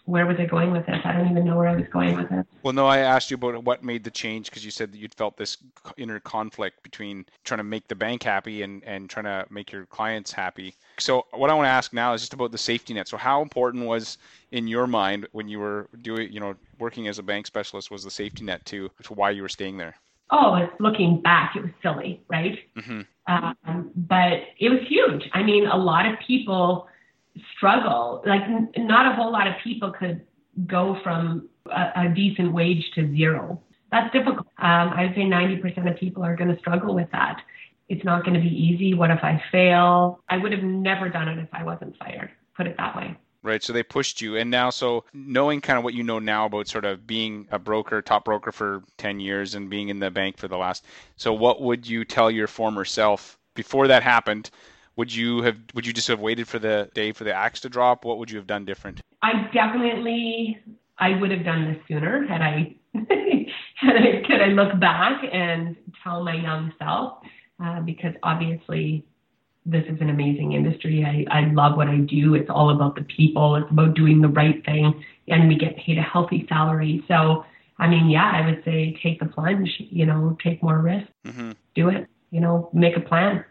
where 0.05 0.25
was 0.25 0.37
I 0.39 0.45
going 0.45 0.71
with 0.71 0.85
this? 0.85 1.01
I 1.03 1.13
don't 1.13 1.29
even 1.29 1.45
know 1.45 1.57
where 1.57 1.67
I 1.67 1.75
was 1.75 1.87
going 1.91 2.15
with 2.15 2.31
it. 2.31 2.45
Well, 2.63 2.73
no, 2.73 2.85
I 2.85 2.99
asked 2.99 3.31
you 3.31 3.35
about 3.35 3.63
what 3.63 3.83
made 3.83 4.03
the 4.03 4.11
change 4.11 4.49
because 4.49 4.63
you 4.63 4.71
said 4.71 4.91
that 4.91 4.97
you'd 4.97 5.13
felt 5.15 5.35
this 5.35 5.57
inner 5.97 6.19
conflict 6.19 6.83
between 6.83 7.25
trying 7.43 7.57
to 7.57 7.63
make 7.63 7.87
the 7.87 7.95
bank 7.95 8.23
happy 8.23 8.61
and, 8.61 8.83
and 8.83 9.09
trying 9.09 9.25
to 9.25 9.45
make 9.49 9.71
your 9.71 9.85
clients 9.87 10.31
happy. 10.31 10.75
So, 10.99 11.25
what 11.31 11.49
I 11.49 11.53
want 11.53 11.65
to 11.65 11.71
ask 11.71 11.91
now 11.91 12.13
is 12.13 12.21
just 12.21 12.33
about 12.33 12.51
the 12.51 12.57
safety 12.57 12.93
net. 12.93 13.07
So, 13.07 13.17
how 13.17 13.41
important 13.41 13.85
was 13.85 14.17
in 14.51 14.67
your 14.67 14.87
mind 14.87 15.27
when 15.31 15.47
you 15.47 15.59
were 15.59 15.89
doing, 16.01 16.31
you 16.31 16.39
know, 16.39 16.55
working 16.79 17.07
as 17.07 17.19
a 17.19 17.23
bank 17.23 17.47
specialist 17.47 17.89
was 17.89 18.03
the 18.03 18.11
safety 18.11 18.43
net 18.43 18.63
to, 18.65 18.89
to 19.03 19.13
why 19.13 19.31
you 19.31 19.41
were 19.41 19.49
staying 19.49 19.77
there? 19.77 19.95
Oh, 20.31 20.67
looking 20.79 21.21
back, 21.21 21.55
it 21.55 21.61
was 21.61 21.71
silly, 21.83 22.21
right? 22.29 22.57
Mm-hmm. 22.75 23.01
Um, 23.27 23.91
but 23.95 24.43
it 24.59 24.69
was 24.69 24.79
huge. 24.87 25.29
I 25.33 25.43
mean, 25.43 25.67
a 25.67 25.77
lot 25.77 26.05
of 26.05 26.17
people 26.19 26.87
struggle. 27.55 28.23
Like 28.25 28.41
n- 28.43 28.69
not 28.77 29.11
a 29.11 29.15
whole 29.15 29.31
lot 29.31 29.47
of 29.47 29.53
people 29.63 29.91
could 29.91 30.21
go 30.67 30.97
from 31.03 31.49
a, 31.67 31.91
a 31.95 32.09
decent 32.13 32.53
wage 32.53 32.83
to 32.95 33.11
zero. 33.15 33.61
That's 33.91 34.11
difficult. 34.11 34.47
Um, 34.57 34.91
I'd 34.95 35.13
say 35.15 35.21
90% 35.21 35.89
of 35.89 35.97
people 35.97 36.23
are 36.23 36.35
going 36.35 36.53
to 36.53 36.59
struggle 36.59 36.95
with 36.95 37.09
that. 37.11 37.41
It's 37.87 38.03
not 38.03 38.23
going 38.23 38.33
to 38.33 38.39
be 38.39 38.53
easy. 38.53 38.93
What 38.93 39.11
if 39.11 39.23
I 39.23 39.41
fail? 39.51 40.21
I 40.27 40.37
would 40.37 40.51
have 40.51 40.63
never 40.63 41.07
done 41.07 41.27
it 41.27 41.37
if 41.37 41.49
I 41.53 41.63
wasn't 41.63 41.95
fired. 41.97 42.31
Put 42.57 42.67
it 42.67 42.75
that 42.77 42.95
way. 42.95 43.15
Right. 43.43 43.61
So 43.61 43.73
they 43.73 43.83
pushed 43.83 44.21
you. 44.21 44.37
And 44.37 44.49
now, 44.49 44.71
so 44.71 45.05
knowing 45.13 45.61
kind 45.61 45.77
of 45.77 45.83
what 45.83 45.93
you 45.93 46.01
know 46.01 46.17
now 46.17 46.47
about 46.47 46.67
sort 46.67 46.83
of 46.83 47.05
being 47.05 47.47
a 47.51 47.59
broker, 47.59 48.01
top 48.01 48.25
broker 48.25 48.51
for 48.51 48.81
10 48.97 49.19
years 49.19 49.53
and 49.53 49.69
being 49.69 49.89
in 49.89 49.99
the 49.99 50.09
bank 50.09 50.37
for 50.37 50.47
the 50.47 50.57
last. 50.57 50.83
So, 51.15 51.31
what 51.31 51.61
would 51.61 51.87
you 51.87 52.05
tell 52.05 52.31
your 52.31 52.47
former 52.47 52.85
self 52.85 53.37
before 53.53 53.87
that 53.87 54.01
happened? 54.01 54.49
Would 54.95 55.13
you 55.13 55.41
have 55.41 55.57
would 55.73 55.85
you 55.85 55.93
just 55.93 56.07
have 56.07 56.19
waited 56.19 56.47
for 56.47 56.59
the 56.59 56.89
day 56.93 57.11
for 57.11 57.23
the 57.23 57.33
axe 57.33 57.59
to 57.61 57.69
drop? 57.69 58.05
What 58.05 58.17
would 58.17 58.31
you 58.31 58.37
have 58.37 58.47
done 58.47 58.65
different? 58.65 59.01
I 59.21 59.49
definitely 59.53 60.59
i 60.97 61.19
would 61.19 61.31
have 61.31 61.43
done 61.43 61.65
this 61.65 61.77
sooner 61.87 62.25
had 62.25 62.41
i 62.41 62.75
had 63.75 63.95
i 63.95 64.21
could 64.25 64.41
i 64.41 64.47
look 64.47 64.79
back 64.79 65.23
and 65.31 65.75
tell 66.03 66.23
my 66.23 66.35
young 66.35 66.71
self 66.79 67.19
uh, 67.63 67.81
because 67.81 68.13
obviously 68.23 69.05
this 69.67 69.83
is 69.89 69.99
an 69.99 70.11
amazing 70.11 70.51
industry. 70.51 71.03
I, 71.03 71.39
I 71.39 71.51
love 71.51 71.75
what 71.75 71.87
i 71.87 71.97
do. 71.97 72.35
It's 72.35 72.51
all 72.51 72.69
about 72.69 72.93
the 72.93 73.01
people. 73.01 73.55
It's 73.55 73.71
about 73.71 73.95
doing 73.95 74.21
the 74.21 74.27
right 74.27 74.63
thing 74.63 75.03
and 75.27 75.47
we 75.47 75.57
get 75.57 75.75
paid 75.77 75.97
a 75.97 76.03
healthy 76.03 76.45
salary. 76.47 77.03
So 77.07 77.45
i 77.77 77.87
mean 77.87 78.09
yeah 78.09 78.31
i 78.33 78.45
would 78.45 78.63
say 78.63 78.97
take 79.03 79.19
the 79.19 79.25
plunge 79.25 79.69
you 79.77 80.05
know 80.05 80.37
take 80.41 80.63
more 80.63 80.79
risk. 80.79 81.07
Mm-hmm. 81.25 81.51
do 81.73 81.89
it 81.89 82.07
you 82.31 82.39
know 82.39 82.69
make 82.73 82.95
a 82.95 83.01
plan 83.01 83.43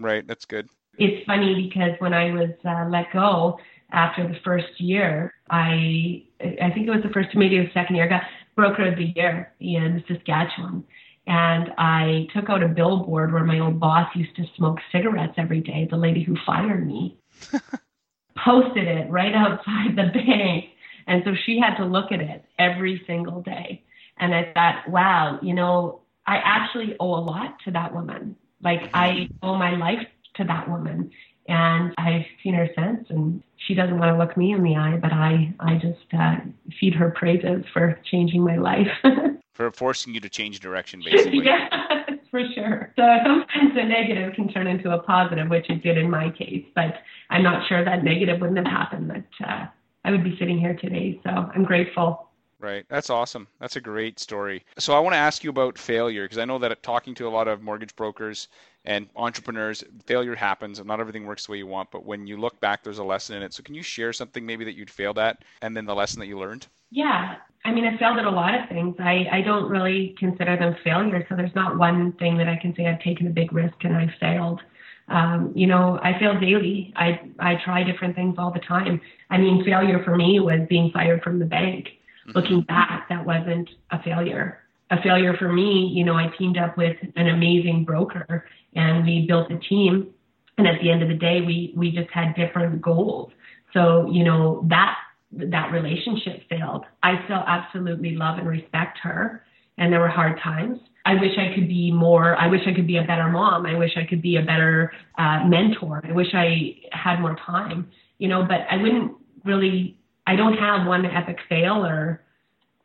Right, 0.00 0.26
that's 0.26 0.44
good. 0.44 0.68
it's 0.98 1.24
funny 1.26 1.68
because 1.68 1.92
when 2.00 2.12
I 2.12 2.32
was 2.32 2.50
uh, 2.64 2.88
let 2.88 3.12
go 3.12 3.58
after 3.92 4.26
the 4.26 4.38
first 4.44 4.80
year, 4.80 5.34
I 5.50 6.24
I 6.40 6.70
think 6.72 6.86
it 6.86 6.90
was 6.90 7.02
the 7.02 7.10
first, 7.12 7.28
maybe 7.34 7.58
the 7.58 7.70
second 7.72 7.96
year, 7.96 8.06
I 8.06 8.08
got 8.08 8.22
broker 8.56 8.86
of 8.86 8.96
the 8.96 9.12
year 9.16 9.52
in 9.60 10.02
Saskatchewan. 10.08 10.84
And 11.26 11.70
I 11.78 12.26
took 12.34 12.48
out 12.50 12.62
a 12.62 12.68
billboard 12.68 13.32
where 13.32 13.44
my 13.44 13.58
old 13.60 13.78
boss 13.78 14.08
used 14.14 14.34
to 14.36 14.44
smoke 14.56 14.78
cigarettes 14.90 15.34
every 15.36 15.60
day, 15.60 15.86
the 15.90 15.96
lady 15.96 16.22
who 16.24 16.34
fired 16.44 16.86
me, 16.86 17.18
posted 18.36 18.88
it 18.88 19.10
right 19.10 19.34
outside 19.34 19.96
the 19.96 20.10
bank. 20.12 20.64
And 21.06 21.22
so 21.24 21.32
she 21.46 21.60
had 21.60 21.76
to 21.76 21.84
look 21.84 22.10
at 22.10 22.20
it 22.20 22.44
every 22.58 23.02
single 23.06 23.42
day. 23.42 23.84
And 24.18 24.34
I 24.34 24.52
thought, 24.54 24.88
wow, 24.88 25.38
you 25.42 25.54
know, 25.54 26.02
I 26.26 26.36
actually 26.36 26.96
owe 26.98 27.14
a 27.14 27.22
lot 27.24 27.56
to 27.64 27.70
that 27.72 27.94
woman. 27.94 28.36
Like 28.62 28.90
I 28.94 29.28
owe 29.42 29.56
my 29.56 29.76
life 29.76 30.06
to 30.36 30.44
that 30.44 30.68
woman. 30.68 31.10
And 31.48 31.92
I've 31.98 32.26
seen 32.42 32.54
her 32.54 32.68
since, 32.76 33.08
and 33.10 33.42
she 33.66 33.74
doesn't 33.74 33.98
want 33.98 34.12
to 34.12 34.18
look 34.18 34.36
me 34.36 34.52
in 34.52 34.62
the 34.62 34.76
eye, 34.76 34.98
but 35.02 35.12
I, 35.12 35.52
I 35.58 35.74
just 35.74 36.06
uh, 36.16 36.36
feed 36.78 36.94
her 36.94 37.10
praises 37.10 37.64
for 37.72 37.98
changing 38.08 38.44
my 38.44 38.56
life. 38.56 38.86
for 39.52 39.70
forcing 39.72 40.14
you 40.14 40.20
to 40.20 40.28
change 40.28 40.60
direction, 40.60 41.02
basically. 41.04 41.44
yeah, 41.44 41.68
for 42.30 42.42
sure. 42.54 42.92
So 42.96 43.02
sometimes 43.24 43.74
the 43.74 43.82
negative 43.82 44.34
can 44.34 44.48
turn 44.48 44.66
into 44.66 44.92
a 44.92 45.02
positive, 45.02 45.48
which 45.48 45.68
it 45.68 45.82
did 45.82 45.98
in 45.98 46.08
my 46.08 46.30
case. 46.30 46.64
But 46.74 46.94
I'm 47.30 47.42
not 47.42 47.66
sure 47.68 47.84
that 47.84 48.04
negative 48.04 48.40
wouldn't 48.40 48.58
have 48.58 48.66
happened. 48.66 49.10
That 49.10 49.46
uh, 49.46 49.66
I 50.04 50.10
would 50.12 50.22
be 50.22 50.36
sitting 50.38 50.58
here 50.58 50.74
today. 50.74 51.20
So 51.24 51.30
I'm 51.30 51.64
grateful. 51.64 52.29
Right. 52.60 52.84
That's 52.90 53.08
awesome. 53.08 53.48
That's 53.58 53.76
a 53.76 53.80
great 53.80 54.20
story. 54.20 54.64
So 54.78 54.92
I 54.92 55.00
want 55.00 55.14
to 55.14 55.18
ask 55.18 55.42
you 55.42 55.48
about 55.48 55.78
failure 55.78 56.24
because 56.24 56.36
I 56.36 56.44
know 56.44 56.58
that 56.58 56.82
talking 56.82 57.14
to 57.14 57.26
a 57.26 57.30
lot 57.30 57.48
of 57.48 57.62
mortgage 57.62 57.96
brokers 57.96 58.48
and 58.84 59.08
entrepreneurs, 59.16 59.82
failure 60.04 60.34
happens 60.34 60.78
and 60.78 60.86
not 60.86 61.00
everything 61.00 61.24
works 61.24 61.46
the 61.46 61.52
way 61.52 61.58
you 61.58 61.66
want. 61.66 61.90
But 61.90 62.04
when 62.04 62.26
you 62.26 62.36
look 62.36 62.60
back, 62.60 62.84
there's 62.84 62.98
a 62.98 63.04
lesson 63.04 63.36
in 63.36 63.42
it. 63.42 63.54
So 63.54 63.62
can 63.62 63.74
you 63.74 63.82
share 63.82 64.12
something 64.12 64.44
maybe 64.44 64.66
that 64.66 64.74
you'd 64.74 64.90
failed 64.90 65.18
at 65.18 65.42
and 65.62 65.74
then 65.74 65.86
the 65.86 65.94
lesson 65.94 66.20
that 66.20 66.26
you 66.26 66.38
learned? 66.38 66.66
Yeah. 66.90 67.36
I 67.64 67.72
mean, 67.72 67.86
I 67.86 67.96
failed 67.96 68.18
at 68.18 68.26
a 68.26 68.30
lot 68.30 68.54
of 68.54 68.68
things. 68.68 68.94
I, 68.98 69.26
I 69.32 69.40
don't 69.40 69.70
really 69.70 70.14
consider 70.18 70.58
them 70.58 70.76
failures. 70.84 71.24
So 71.30 71.36
there's 71.36 71.54
not 71.54 71.78
one 71.78 72.12
thing 72.12 72.36
that 72.36 72.48
I 72.48 72.56
can 72.56 72.74
say 72.76 72.86
I've 72.86 73.00
taken 73.00 73.26
a 73.26 73.30
big 73.30 73.54
risk 73.54 73.76
and 73.84 73.96
I 73.96 74.14
failed. 74.20 74.60
Um, 75.08 75.52
you 75.56 75.66
know, 75.66 75.98
I 76.02 76.18
fail 76.18 76.38
daily. 76.38 76.92
I, 76.94 77.20
I 77.38 77.56
try 77.64 77.84
different 77.84 78.16
things 78.16 78.36
all 78.36 78.52
the 78.52 78.60
time. 78.60 79.00
I 79.30 79.38
mean, 79.38 79.64
failure 79.64 80.04
for 80.04 80.14
me 80.14 80.40
was 80.40 80.60
being 80.68 80.90
fired 80.92 81.22
from 81.22 81.38
the 81.38 81.46
bank 81.46 81.88
looking 82.26 82.62
back, 82.62 83.08
that 83.08 83.24
wasn't 83.24 83.68
a 83.90 84.02
failure. 84.02 84.60
A 84.90 85.00
failure 85.02 85.34
for 85.38 85.52
me, 85.52 85.90
you 85.94 86.04
know, 86.04 86.14
I 86.14 86.28
teamed 86.36 86.58
up 86.58 86.76
with 86.76 86.96
an 87.16 87.28
amazing 87.28 87.84
broker 87.84 88.46
and 88.74 89.04
we 89.04 89.26
built 89.26 89.50
a 89.50 89.58
team. 89.58 90.12
And 90.58 90.66
at 90.66 90.80
the 90.80 90.90
end 90.90 91.02
of 91.02 91.08
the 91.08 91.14
day, 91.14 91.40
we, 91.40 91.72
we 91.76 91.90
just 91.90 92.10
had 92.10 92.34
different 92.34 92.82
goals. 92.82 93.32
So, 93.72 94.10
you 94.10 94.24
know, 94.24 94.66
that, 94.68 94.96
that 95.32 95.70
relationship 95.70 96.42
failed. 96.48 96.84
I 97.02 97.24
still 97.24 97.42
absolutely 97.46 98.16
love 98.16 98.38
and 98.38 98.48
respect 98.48 98.98
her. 99.02 99.44
And 99.78 99.92
there 99.92 100.00
were 100.00 100.08
hard 100.08 100.38
times. 100.42 100.80
I 101.06 101.14
wish 101.14 101.32
I 101.38 101.54
could 101.54 101.68
be 101.68 101.90
more, 101.90 102.36
I 102.36 102.48
wish 102.48 102.60
I 102.66 102.74
could 102.74 102.86
be 102.86 102.98
a 102.98 103.04
better 103.04 103.28
mom. 103.28 103.64
I 103.64 103.76
wish 103.78 103.92
I 103.96 104.04
could 104.04 104.20
be 104.20 104.36
a 104.36 104.42
better 104.42 104.92
uh, 105.16 105.44
mentor. 105.46 106.02
I 106.04 106.12
wish 106.12 106.28
I 106.34 106.76
had 106.92 107.20
more 107.20 107.36
time, 107.46 107.90
you 108.18 108.28
know, 108.28 108.42
but 108.42 108.66
I 108.70 108.76
wouldn't 108.76 109.12
really 109.44 109.96
I 110.26 110.36
don't 110.36 110.56
have 110.56 110.86
one 110.86 111.06
epic 111.06 111.38
fail 111.48 111.84
or, 111.84 112.22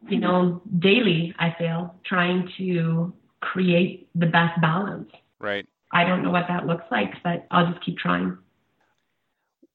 you 0.07 0.19
know, 0.19 0.61
daily 0.79 1.33
I 1.39 1.55
fail 1.57 1.95
trying 2.05 2.49
to 2.57 3.13
create 3.41 4.09
the 4.15 4.25
best 4.25 4.59
balance. 4.61 5.09
Right. 5.39 5.67
I 5.91 6.03
don't 6.03 6.23
know 6.23 6.31
what 6.31 6.47
that 6.47 6.65
looks 6.65 6.85
like, 6.91 7.11
but 7.23 7.47
I'll 7.51 7.71
just 7.71 7.83
keep 7.83 7.97
trying. 7.97 8.37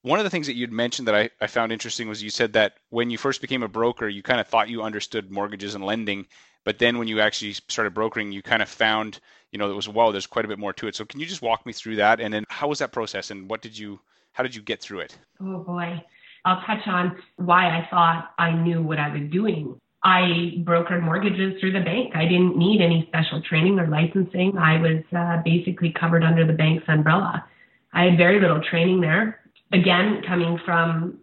One 0.02 0.18
of 0.18 0.24
the 0.24 0.30
things 0.30 0.46
that 0.46 0.56
you'd 0.56 0.72
mentioned 0.72 1.08
that 1.08 1.14
I, 1.14 1.30
I 1.40 1.46
found 1.46 1.72
interesting 1.72 2.08
was 2.08 2.22
you 2.22 2.30
said 2.30 2.54
that 2.54 2.74
when 2.88 3.10
you 3.10 3.18
first 3.18 3.40
became 3.40 3.62
a 3.62 3.68
broker, 3.68 4.08
you 4.08 4.22
kind 4.22 4.40
of 4.40 4.46
thought 4.46 4.68
you 4.68 4.82
understood 4.82 5.30
mortgages 5.30 5.74
and 5.74 5.84
lending, 5.84 6.26
but 6.64 6.78
then 6.78 6.98
when 6.98 7.08
you 7.08 7.20
actually 7.20 7.52
started 7.52 7.94
brokering, 7.94 8.32
you 8.32 8.42
kind 8.42 8.62
of 8.62 8.68
found, 8.68 9.20
you 9.50 9.58
know, 9.58 9.70
it 9.70 9.74
was 9.74 9.88
wow, 9.88 10.10
there's 10.10 10.26
quite 10.26 10.44
a 10.44 10.48
bit 10.48 10.58
more 10.58 10.72
to 10.74 10.86
it. 10.88 10.94
So 10.94 11.04
can 11.04 11.20
you 11.20 11.26
just 11.26 11.42
walk 11.42 11.66
me 11.66 11.72
through 11.72 11.96
that? 11.96 12.20
And 12.20 12.32
then 12.32 12.44
how 12.48 12.68
was 12.68 12.78
that 12.78 12.92
process 12.92 13.30
and 13.30 13.48
what 13.48 13.62
did 13.62 13.76
you 13.76 14.00
how 14.32 14.42
did 14.42 14.54
you 14.54 14.62
get 14.62 14.80
through 14.80 15.00
it? 15.00 15.18
Oh 15.40 15.58
boy. 15.58 16.02
I'll 16.44 16.62
touch 16.62 16.86
on 16.86 17.16
why 17.36 17.66
I 17.66 17.86
thought 17.90 18.30
I 18.38 18.52
knew 18.52 18.82
what 18.82 18.98
I 18.98 19.08
was 19.08 19.30
doing. 19.30 19.78
I 20.02 20.54
brokered 20.64 21.02
mortgages 21.02 21.60
through 21.60 21.72
the 21.72 21.80
bank. 21.80 22.14
I 22.14 22.24
didn't 22.24 22.56
need 22.56 22.80
any 22.80 23.04
special 23.08 23.42
training 23.42 23.78
or 23.78 23.86
licensing. 23.86 24.56
I 24.56 24.80
was 24.80 25.02
uh, 25.16 25.42
basically 25.44 25.92
covered 25.98 26.24
under 26.24 26.46
the 26.46 26.54
bank's 26.54 26.84
umbrella. 26.88 27.44
I 27.92 28.04
had 28.04 28.16
very 28.16 28.40
little 28.40 28.62
training 28.62 29.00
there. 29.00 29.40
Again, 29.72 30.22
coming 30.26 30.58
from 30.64 31.18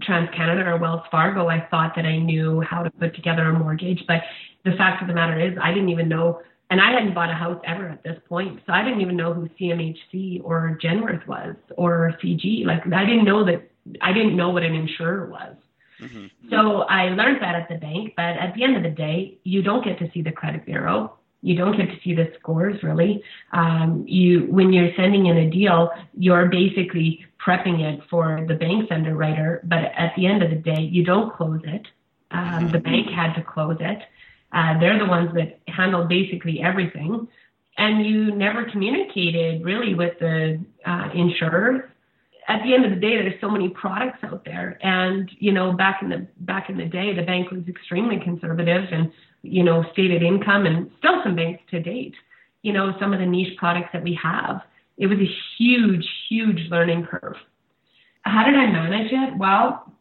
TransCanada 0.00 0.66
or 0.66 0.76
Wells 0.76 1.02
Fargo, 1.10 1.48
I 1.48 1.66
thought 1.70 1.92
that 1.96 2.04
I 2.04 2.18
knew 2.18 2.60
how 2.60 2.82
to 2.82 2.90
put 2.90 3.14
together 3.14 3.48
a 3.48 3.58
mortgage. 3.58 4.04
But 4.06 4.20
the 4.64 4.72
fact 4.72 5.00
of 5.00 5.08
the 5.08 5.14
matter 5.14 5.40
is, 5.40 5.56
I 5.60 5.72
didn't 5.72 5.88
even 5.88 6.08
know, 6.08 6.42
and 6.70 6.80
I 6.80 6.92
hadn't 6.92 7.14
bought 7.14 7.30
a 7.30 7.34
house 7.34 7.60
ever 7.66 7.88
at 7.88 8.02
this 8.02 8.18
point. 8.28 8.60
So 8.66 8.72
I 8.74 8.84
didn't 8.84 9.00
even 9.00 9.16
know 9.16 9.32
who 9.32 9.48
CMHC 9.58 10.42
or 10.44 10.78
Genworth 10.82 11.26
was 11.26 11.56
or 11.76 12.14
CG. 12.22 12.66
Like, 12.66 12.82
I 12.92 13.06
didn't 13.06 13.24
know 13.24 13.44
that 13.46 13.71
I 14.00 14.12
didn't 14.12 14.36
know 14.36 14.50
what 14.50 14.62
an 14.62 14.74
insurer 14.74 15.26
was. 15.26 15.56
Mm-hmm. 16.00 16.50
So 16.50 16.82
I 16.82 17.08
learned 17.10 17.42
that 17.42 17.54
at 17.54 17.68
the 17.68 17.76
bank, 17.76 18.14
but 18.16 18.36
at 18.36 18.54
the 18.54 18.64
end 18.64 18.76
of 18.76 18.82
the 18.82 18.90
day, 18.90 19.38
you 19.44 19.62
don't 19.62 19.84
get 19.84 19.98
to 20.00 20.10
see 20.12 20.22
the 20.22 20.32
credit 20.32 20.64
bureau. 20.66 21.16
You 21.42 21.56
don't 21.56 21.76
get 21.76 21.86
to 21.86 21.98
see 22.04 22.14
the 22.14 22.32
scores 22.38 22.82
really. 22.82 23.22
Um, 23.52 24.04
you 24.06 24.46
when 24.48 24.72
you're 24.72 24.94
sending 24.96 25.26
in 25.26 25.36
a 25.36 25.50
deal, 25.50 25.90
you're 26.16 26.46
basically 26.46 27.26
prepping 27.44 27.80
it 27.80 28.00
for 28.08 28.44
the 28.46 28.54
bank's 28.54 28.90
underwriter. 28.90 29.60
But 29.64 29.92
at 29.96 30.14
the 30.16 30.26
end 30.26 30.42
of 30.42 30.50
the 30.50 30.56
day, 30.56 30.80
you 30.80 31.04
don't 31.04 31.34
close 31.34 31.60
it. 31.64 31.86
Um, 32.30 32.70
the 32.70 32.78
bank 32.78 33.10
had 33.10 33.34
to 33.34 33.42
close 33.42 33.76
it. 33.80 33.98
Uh, 34.52 34.78
they're 34.78 34.98
the 34.98 35.06
ones 35.06 35.30
that 35.34 35.58
handle 35.66 36.04
basically 36.04 36.62
everything, 36.62 37.26
and 37.76 38.06
you 38.06 38.30
never 38.32 38.70
communicated 38.70 39.64
really 39.64 39.94
with 39.94 40.18
the 40.18 40.64
uh, 40.86 41.08
insurers 41.14 41.82
at 42.48 42.62
the 42.62 42.74
end 42.74 42.84
of 42.84 42.90
the 42.90 42.96
day, 42.96 43.16
there's 43.16 43.40
so 43.40 43.48
many 43.48 43.68
products 43.68 44.18
out 44.24 44.44
there, 44.44 44.78
and 44.82 45.30
you 45.38 45.52
know, 45.52 45.72
back 45.72 46.02
in 46.02 46.08
the 46.08 46.26
back 46.40 46.68
in 46.68 46.76
the 46.76 46.86
day, 46.86 47.14
the 47.14 47.22
bank 47.22 47.50
was 47.50 47.62
extremely 47.68 48.18
conservative, 48.22 48.84
and 48.90 49.12
you 49.42 49.62
know, 49.62 49.84
stated 49.92 50.22
income, 50.22 50.66
and 50.66 50.90
still 50.98 51.22
some 51.22 51.36
banks 51.36 51.62
to 51.70 51.80
date. 51.80 52.14
You 52.62 52.72
know, 52.72 52.92
some 53.00 53.12
of 53.12 53.20
the 53.20 53.26
niche 53.26 53.56
products 53.58 53.90
that 53.92 54.02
we 54.02 54.18
have, 54.22 54.62
it 54.98 55.06
was 55.06 55.18
a 55.18 55.30
huge, 55.58 56.06
huge 56.28 56.68
learning 56.70 57.06
curve. 57.06 57.36
How 58.22 58.44
did 58.44 58.54
I 58.54 58.66
manage 58.66 59.12
it? 59.12 59.36
Well, 59.36 59.92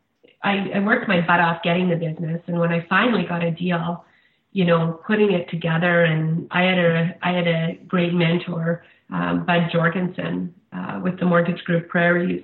I, 0.43 0.69
I 0.75 0.79
worked 0.79 1.07
my 1.07 1.21
butt 1.21 1.39
off 1.39 1.63
getting 1.63 1.89
the 1.89 1.95
business, 1.95 2.41
and 2.47 2.59
when 2.59 2.71
I 2.71 2.85
finally 2.87 3.25
got 3.27 3.43
a 3.43 3.51
deal, 3.51 4.05
you 4.51 4.65
know, 4.65 4.99
putting 5.07 5.31
it 5.31 5.49
together, 5.49 6.03
and 6.03 6.47
I 6.51 6.63
had 6.63 6.77
a 6.77 7.17
I 7.21 7.31
had 7.31 7.47
a 7.47 7.79
great 7.87 8.13
mentor, 8.13 8.83
um, 9.11 9.45
Bud 9.45 9.69
Jorgensen, 9.71 10.53
uh, 10.73 10.99
with 11.03 11.19
the 11.19 11.25
mortgage 11.25 11.63
group 11.65 11.89
Prairies, 11.89 12.43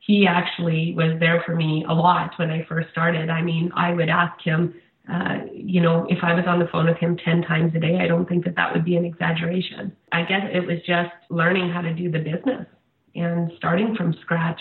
he 0.00 0.26
actually 0.26 0.94
was 0.94 1.18
there 1.20 1.42
for 1.44 1.54
me 1.54 1.84
a 1.88 1.92
lot 1.92 2.32
when 2.36 2.50
I 2.50 2.64
first 2.68 2.90
started. 2.90 3.30
I 3.30 3.42
mean, 3.42 3.70
I 3.76 3.92
would 3.92 4.08
ask 4.08 4.40
him, 4.42 4.74
uh, 5.12 5.38
you 5.52 5.80
know, 5.80 6.06
if 6.08 6.18
I 6.22 6.34
was 6.34 6.44
on 6.46 6.58
the 6.58 6.66
phone 6.72 6.86
with 6.86 6.96
him 6.96 7.16
10 7.16 7.42
times 7.42 7.72
a 7.74 7.78
day, 7.78 7.98
I 8.00 8.06
don't 8.06 8.28
think 8.28 8.44
that 8.44 8.56
that 8.56 8.72
would 8.72 8.84
be 8.84 8.96
an 8.96 9.04
exaggeration. 9.04 9.94
I 10.12 10.22
guess 10.22 10.42
it 10.52 10.66
was 10.66 10.78
just 10.86 11.12
learning 11.30 11.70
how 11.70 11.82
to 11.82 11.94
do 11.94 12.10
the 12.10 12.18
business 12.18 12.66
and 13.14 13.52
starting 13.56 13.94
from 13.96 14.14
scratch. 14.22 14.60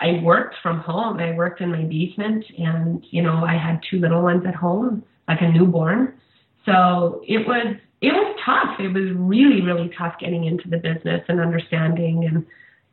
I 0.00 0.20
worked 0.22 0.56
from 0.62 0.80
home. 0.80 1.18
I 1.18 1.32
worked 1.32 1.60
in 1.60 1.70
my 1.70 1.82
basement 1.82 2.44
and, 2.56 3.04
you 3.10 3.22
know, 3.22 3.44
I 3.44 3.56
had 3.58 3.80
two 3.90 3.98
little 3.98 4.22
ones 4.22 4.44
at 4.46 4.54
home, 4.54 5.04
like 5.28 5.40
a 5.42 5.48
newborn. 5.48 6.14
So 6.66 7.22
it 7.26 7.46
was 7.46 7.76
it 8.00 8.12
was 8.12 8.36
tough. 8.44 8.78
It 8.80 8.92
was 8.92 9.10
really, 9.14 9.62
really 9.62 9.90
tough 9.96 10.14
getting 10.20 10.44
into 10.44 10.68
the 10.68 10.76
business 10.76 11.22
and 11.28 11.40
understanding. 11.40 12.24
And 12.26 12.46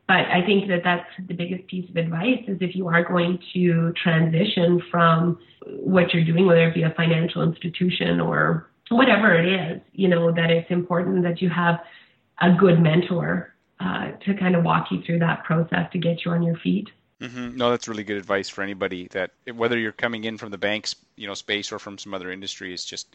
but 0.08 0.26
I 0.26 0.44
think 0.44 0.68
that 0.68 0.80
that's 0.84 1.08
the 1.28 1.34
biggest 1.34 1.66
piece 1.68 1.88
of 1.88 1.96
advice 1.96 2.42
is 2.48 2.58
if 2.60 2.74
you 2.74 2.88
are 2.88 3.04
going 3.04 3.38
to 3.54 3.92
transition 4.02 4.82
from 4.90 5.38
what 5.66 6.12
you're 6.12 6.24
doing, 6.24 6.46
whether 6.46 6.68
it 6.68 6.74
be 6.74 6.82
a 6.82 6.94
financial 6.96 7.42
institution 7.42 8.20
or 8.20 8.68
whatever 8.90 9.34
it 9.34 9.46
is, 9.46 9.80
you 9.92 10.08
know, 10.08 10.32
that 10.32 10.50
it's 10.50 10.70
important 10.70 11.22
that 11.22 11.40
you 11.40 11.48
have 11.48 11.80
a 12.40 12.52
good 12.52 12.80
mentor 12.80 13.54
uh, 13.80 14.12
to 14.24 14.34
kind 14.34 14.56
of 14.56 14.64
walk 14.64 14.86
you 14.90 15.02
through 15.02 15.18
that 15.18 15.44
process 15.44 15.90
to 15.92 15.98
get 15.98 16.24
you 16.24 16.30
on 16.30 16.42
your 16.42 16.56
feet. 16.56 16.88
Mm-hmm. 17.20 17.56
No, 17.56 17.70
that's 17.70 17.86
really 17.86 18.02
good 18.02 18.16
advice 18.16 18.48
for 18.48 18.62
anybody 18.62 19.08
that 19.12 19.30
whether 19.54 19.78
you're 19.78 19.92
coming 19.92 20.24
in 20.24 20.36
from 20.38 20.50
the 20.50 20.58
banks, 20.58 20.96
you 21.16 21.26
know, 21.26 21.34
space 21.34 21.70
or 21.70 21.78
from 21.78 21.96
some 21.96 22.12
other 22.14 22.32
industry, 22.32 22.74
is 22.74 22.84
just 22.84 23.14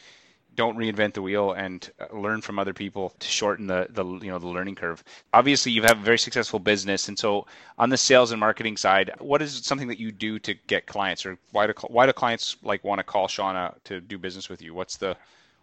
don't 0.58 0.78
reinvent 0.78 1.14
the 1.14 1.22
wheel 1.22 1.54
and 1.54 1.90
uh, 2.00 2.14
learn 2.18 2.42
from 2.42 2.60
other 2.60 2.74
people 2.74 3.14
to 3.20 3.28
shorten 3.28 3.68
the, 3.68 3.88
the 3.92 4.04
you 4.04 4.32
know 4.32 4.40
the 4.40 4.48
learning 4.48 4.76
curve. 4.76 5.04
Obviously, 5.34 5.72
you 5.72 5.84
have 5.84 6.00
a 6.00 6.04
very 6.04 6.20
successful 6.20 6.60
business, 6.60 7.08
and 7.08 7.18
so 7.18 7.48
on 7.78 7.90
the 7.90 7.98
sales 7.98 8.32
and 8.32 8.40
marketing 8.40 8.78
side, 8.78 9.12
what 9.20 9.42
is 9.42 9.66
something 9.66 9.88
that 9.88 10.00
you 10.00 10.12
do 10.12 10.40
to 10.40 10.54
get 10.68 10.86
clients, 10.88 11.26
or 11.26 11.38
why 11.52 11.68
do 11.68 11.74
why 11.88 12.06
do 12.06 12.14
clients 12.14 12.58
like 12.64 12.84
want 12.84 13.00
to 13.00 13.04
call 13.04 13.28
Shauna 13.28 13.76
to 13.86 14.02
do 14.02 14.18
business 14.18 14.50
with 14.50 14.62
you? 14.62 14.74
What's 14.74 14.98
the 14.98 15.16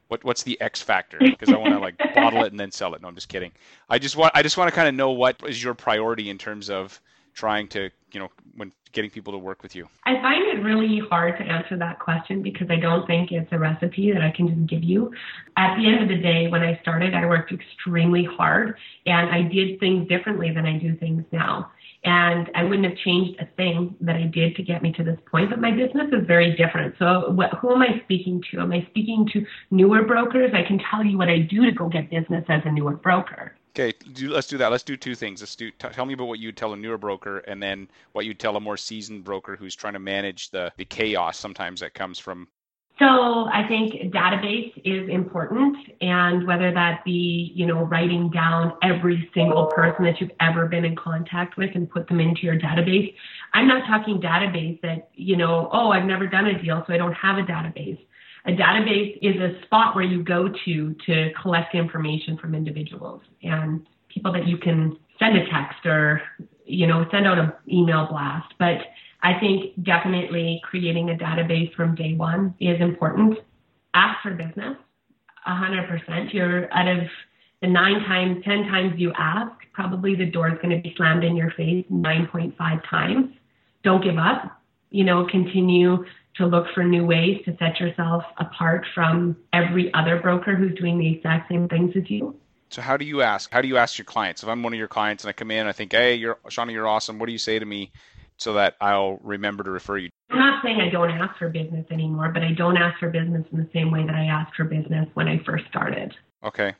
What 0.08 0.24
what's 0.24 0.42
the 0.44 0.60
X 0.60 0.80
factor? 0.82 1.24
Because 1.30 1.52
I 1.52 1.56
want 1.56 1.72
to 1.74 1.80
like 1.80 1.98
bottle 2.14 2.44
it 2.44 2.52
and 2.52 2.60
then 2.60 2.70
sell 2.70 2.94
it. 2.94 3.02
No, 3.02 3.08
I'm 3.08 3.14
just 3.14 3.28
kidding. 3.28 3.52
I 3.90 3.98
just 3.98 4.16
want 4.16 4.32
I 4.34 4.42
just 4.42 4.56
want 4.56 4.68
to 4.68 4.74
kind 4.74 4.88
of 4.88 4.94
know 4.94 5.10
what 5.12 5.36
is 5.46 5.62
your 5.62 5.74
priority 5.74 6.30
in 6.30 6.38
terms 6.38 6.70
of 6.70 7.00
trying 7.34 7.68
to 7.68 7.90
you 8.12 8.20
know 8.20 8.30
when 8.56 8.72
getting 8.94 9.10
people 9.10 9.32
to 9.32 9.38
work 9.38 9.62
with 9.62 9.74
you? 9.74 9.88
I 10.04 10.14
find 10.22 10.42
it 10.46 10.62
really 10.62 11.00
hard 11.10 11.36
to 11.38 11.44
answer 11.44 11.76
that 11.76 11.98
question 11.98 12.42
because 12.42 12.68
I 12.70 12.76
don't 12.76 13.06
think 13.06 13.32
it's 13.32 13.50
a 13.52 13.58
recipe 13.58 14.12
that 14.12 14.22
I 14.22 14.30
can 14.30 14.48
just 14.48 14.70
give 14.70 14.82
you. 14.82 15.12
At 15.56 15.76
the 15.76 15.86
end 15.86 16.02
of 16.02 16.08
the 16.08 16.22
day, 16.22 16.48
when 16.48 16.62
I 16.62 16.78
started, 16.80 17.14
I 17.14 17.26
worked 17.26 17.52
extremely 17.52 18.24
hard 18.24 18.76
and 19.06 19.30
I 19.30 19.42
did 19.42 19.80
things 19.80 20.08
differently 20.08 20.52
than 20.52 20.64
I 20.64 20.78
do 20.78 20.96
things 20.96 21.24
now. 21.32 21.70
And 22.04 22.50
I 22.54 22.64
wouldn't 22.64 22.84
have 22.84 22.98
changed 22.98 23.40
a 23.40 23.46
thing 23.56 23.96
that 24.02 24.16
I 24.16 24.24
did 24.24 24.56
to 24.56 24.62
get 24.62 24.82
me 24.82 24.92
to 24.92 25.02
this 25.02 25.18
point, 25.30 25.48
but 25.48 25.58
my 25.58 25.70
business 25.70 26.08
is 26.12 26.26
very 26.26 26.54
different. 26.54 26.94
So, 26.98 27.30
what, 27.30 27.54
who 27.54 27.72
am 27.72 27.80
I 27.80 28.02
speaking 28.04 28.42
to? 28.50 28.60
Am 28.60 28.72
I 28.72 28.86
speaking 28.90 29.26
to 29.32 29.44
newer 29.70 30.04
brokers? 30.04 30.52
I 30.54 30.66
can 30.68 30.78
tell 30.90 31.02
you 31.02 31.16
what 31.16 31.30
I 31.30 31.38
do 31.38 31.64
to 31.64 31.72
go 31.72 31.88
get 31.88 32.10
business 32.10 32.44
as 32.50 32.60
a 32.66 32.70
newer 32.70 32.96
broker. 32.96 33.56
Okay, 33.76 33.92
do, 34.12 34.30
let's 34.30 34.46
do 34.46 34.56
that. 34.58 34.70
Let's 34.70 34.84
do 34.84 34.96
two 34.96 35.16
things. 35.16 35.42
Let's 35.42 35.56
do. 35.56 35.68
T- 35.72 35.88
tell 35.88 36.06
me 36.06 36.14
about 36.14 36.28
what 36.28 36.38
you 36.38 36.48
would 36.48 36.56
tell 36.56 36.72
a 36.74 36.76
newer 36.76 36.96
broker, 36.96 37.38
and 37.38 37.60
then 37.60 37.88
what 38.12 38.24
you'd 38.24 38.38
tell 38.38 38.56
a 38.56 38.60
more 38.60 38.76
seasoned 38.76 39.24
broker 39.24 39.56
who's 39.56 39.74
trying 39.74 39.94
to 39.94 39.98
manage 39.98 40.50
the 40.50 40.72
the 40.76 40.84
chaos 40.84 41.38
sometimes 41.38 41.80
that 41.80 41.92
comes 41.92 42.20
from. 42.20 42.46
So 43.00 43.48
I 43.52 43.66
think 43.66 44.14
database 44.14 44.80
is 44.84 45.08
important, 45.08 45.76
and 46.00 46.46
whether 46.46 46.72
that 46.72 47.04
be 47.04 47.50
you 47.56 47.66
know 47.66 47.82
writing 47.82 48.30
down 48.30 48.74
every 48.80 49.28
single 49.34 49.66
person 49.66 50.04
that 50.04 50.20
you've 50.20 50.30
ever 50.38 50.66
been 50.66 50.84
in 50.84 50.94
contact 50.94 51.56
with 51.56 51.70
and 51.74 51.90
put 51.90 52.06
them 52.06 52.20
into 52.20 52.42
your 52.42 52.56
database. 52.56 53.12
I'm 53.54 53.66
not 53.66 53.88
talking 53.88 54.20
database 54.20 54.80
that 54.82 55.08
you 55.14 55.36
know 55.36 55.68
oh 55.72 55.90
I've 55.90 56.06
never 56.06 56.28
done 56.28 56.46
a 56.46 56.62
deal 56.62 56.84
so 56.86 56.94
I 56.94 56.96
don't 56.96 57.14
have 57.14 57.38
a 57.38 57.42
database. 57.42 57.98
A 58.46 58.50
database 58.50 59.18
is 59.22 59.40
a 59.40 59.62
spot 59.64 59.94
where 59.94 60.04
you 60.04 60.22
go 60.22 60.48
to 60.64 60.94
to 61.06 61.30
collect 61.40 61.74
information 61.74 62.36
from 62.36 62.54
individuals 62.54 63.22
and 63.42 63.86
people 64.08 64.32
that 64.32 64.46
you 64.46 64.58
can 64.58 64.98
send 65.18 65.36
a 65.36 65.44
text 65.50 65.86
or 65.86 66.20
you 66.66 66.86
know 66.86 67.06
send 67.10 67.26
out 67.26 67.38
an 67.38 67.52
email 67.70 68.06
blast. 68.06 68.52
But 68.58 68.78
I 69.22 69.38
think 69.40 69.82
definitely 69.82 70.60
creating 70.62 71.10
a 71.10 71.14
database 71.14 71.74
from 71.74 71.94
day 71.94 72.14
one 72.14 72.54
is 72.60 72.80
important. 72.80 73.38
Ask 73.94 74.22
for 74.22 74.32
business, 74.32 74.76
100%. 75.48 76.34
You're 76.34 76.72
out 76.74 76.88
of 76.88 77.04
the 77.62 77.68
nine 77.68 78.00
times, 78.00 78.44
10 78.44 78.64
times 78.64 78.92
you 78.98 79.12
ask, 79.16 79.52
probably 79.72 80.14
the 80.14 80.26
door 80.26 80.48
is 80.48 80.58
going 80.60 80.76
to 80.76 80.82
be 80.82 80.92
slammed 80.98 81.24
in 81.24 81.34
your 81.34 81.50
face 81.52 81.86
9.5 81.90 82.54
times. 82.90 83.32
Don't 83.82 84.04
give 84.04 84.18
up. 84.18 84.60
You 84.90 85.04
know, 85.04 85.26
continue 85.30 86.04
to 86.36 86.46
look 86.46 86.66
for 86.74 86.82
new 86.82 87.04
ways 87.04 87.40
to 87.44 87.56
set 87.58 87.78
yourself 87.80 88.24
apart 88.38 88.84
from 88.94 89.36
every 89.52 89.92
other 89.94 90.20
broker 90.20 90.56
who's 90.56 90.76
doing 90.78 90.98
the 90.98 91.08
exact 91.14 91.50
same 91.50 91.68
things 91.68 91.92
as 91.96 92.10
you. 92.10 92.34
So 92.70 92.82
how 92.82 92.96
do 92.96 93.04
you 93.04 93.22
ask? 93.22 93.52
How 93.52 93.60
do 93.60 93.68
you 93.68 93.76
ask 93.76 93.98
your 93.98 94.04
clients? 94.04 94.42
If 94.42 94.48
I'm 94.48 94.62
one 94.62 94.72
of 94.72 94.78
your 94.78 94.88
clients 94.88 95.22
and 95.22 95.28
I 95.28 95.32
come 95.32 95.50
in 95.50 95.60
and 95.60 95.68
I 95.68 95.72
think, 95.72 95.92
hey, 95.92 96.14
you're 96.14 96.38
Shauna, 96.48 96.72
you're 96.72 96.88
awesome. 96.88 97.18
What 97.18 97.26
do 97.26 97.32
you 97.32 97.38
say 97.38 97.58
to 97.58 97.64
me 97.64 97.92
so 98.36 98.54
that 98.54 98.74
I'll 98.80 99.18
remember 99.22 99.62
to 99.62 99.70
refer 99.70 99.98
you? 99.98 100.10
I'm 100.30 100.38
not 100.38 100.62
saying 100.64 100.80
I 100.80 100.90
don't 100.90 101.10
ask 101.10 101.38
for 101.38 101.48
business 101.48 101.86
anymore, 101.92 102.30
but 102.32 102.42
I 102.42 102.52
don't 102.52 102.76
ask 102.76 102.98
for 102.98 103.08
business 103.08 103.46
in 103.52 103.58
the 103.58 103.68
same 103.72 103.92
way 103.92 104.04
that 104.04 104.14
I 104.14 104.24
asked 104.24 104.56
for 104.56 104.64
business 104.64 105.08
when 105.14 105.28
I 105.28 105.40
first 105.44 105.64
started. 105.68 106.14
Okay. 106.42 106.74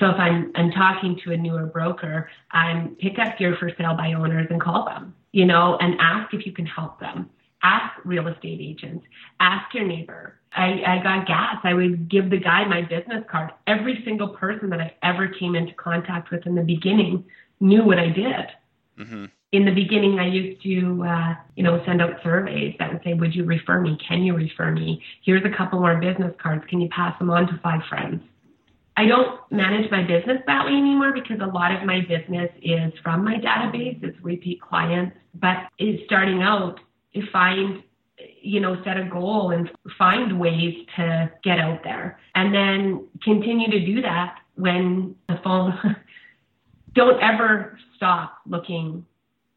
So 0.00 0.10
if 0.10 0.16
I'm 0.16 0.50
I'm 0.54 0.70
talking 0.72 1.18
to 1.24 1.32
a 1.32 1.36
newer 1.36 1.66
broker, 1.66 2.28
I'm 2.50 2.96
pick 2.96 3.18
up 3.18 3.38
your 3.38 3.56
for 3.56 3.70
sale 3.78 3.94
by 3.94 4.14
owners 4.14 4.48
and 4.50 4.60
call 4.60 4.84
them, 4.86 5.14
you 5.32 5.46
know, 5.46 5.78
and 5.80 5.94
ask 6.00 6.34
if 6.34 6.46
you 6.46 6.52
can 6.52 6.66
help 6.66 6.98
them 7.00 7.30
ask 7.62 7.94
real 8.04 8.28
estate 8.28 8.60
agents, 8.60 9.04
ask 9.40 9.72
your 9.74 9.86
neighbor. 9.86 10.34
I, 10.52 10.82
I 10.86 11.02
got 11.02 11.26
gas. 11.26 11.56
I 11.62 11.74
would 11.74 12.08
give 12.08 12.30
the 12.30 12.38
guy 12.38 12.64
my 12.64 12.82
business 12.82 13.24
card. 13.30 13.50
Every 13.66 14.02
single 14.04 14.28
person 14.28 14.70
that 14.70 14.80
I 14.80 14.94
ever 15.02 15.28
came 15.28 15.54
into 15.54 15.74
contact 15.74 16.30
with 16.30 16.46
in 16.46 16.54
the 16.54 16.62
beginning 16.62 17.24
knew 17.60 17.84
what 17.84 17.98
I 17.98 18.08
did. 18.08 18.46
Mm-hmm. 18.98 19.24
In 19.52 19.64
the 19.64 19.72
beginning, 19.72 20.18
I 20.18 20.26
used 20.26 20.62
to, 20.62 21.04
uh, 21.04 21.34
you 21.56 21.62
know, 21.62 21.82
send 21.86 22.02
out 22.02 22.22
surveys 22.22 22.74
that 22.78 22.92
would 22.92 23.02
say, 23.02 23.14
"Would 23.14 23.34
you 23.34 23.44
refer 23.44 23.80
me? 23.80 23.98
Can 24.06 24.22
you 24.22 24.34
refer 24.34 24.70
me? 24.72 25.02
Here's 25.24 25.44
a 25.44 25.56
couple 25.56 25.80
more 25.80 25.96
business 25.96 26.34
cards. 26.42 26.64
Can 26.68 26.80
you 26.80 26.88
pass 26.90 27.18
them 27.18 27.30
on 27.30 27.46
to 27.46 27.58
five 27.62 27.80
friends?" 27.88 28.22
I 28.98 29.06
don't 29.06 29.40
manage 29.52 29.88
my 29.92 30.02
business 30.02 30.42
that 30.48 30.66
way 30.66 30.72
anymore 30.72 31.12
because 31.12 31.38
a 31.40 31.46
lot 31.46 31.72
of 31.72 31.84
my 31.86 32.00
business 32.00 32.50
is 32.60 32.92
from 33.00 33.24
my 33.24 33.36
database. 33.36 34.02
It's 34.02 34.18
repeat 34.24 34.60
clients, 34.60 35.16
but 35.36 35.68
it's 35.78 36.04
starting 36.04 36.42
out 36.42 36.80
find 37.32 37.82
you 38.40 38.60
know 38.60 38.82
set 38.84 38.96
a 38.96 39.04
goal 39.04 39.50
and 39.50 39.70
find 39.98 40.38
ways 40.38 40.74
to 40.96 41.30
get 41.44 41.58
out 41.58 41.80
there. 41.84 42.18
And 42.34 42.54
then 42.54 43.06
continue 43.22 43.70
to 43.70 43.84
do 43.84 44.02
that 44.02 44.38
when 44.54 45.14
the 45.28 45.38
phone 45.44 45.78
don't 46.94 47.22
ever 47.22 47.78
stop 47.96 48.38
looking 48.46 49.04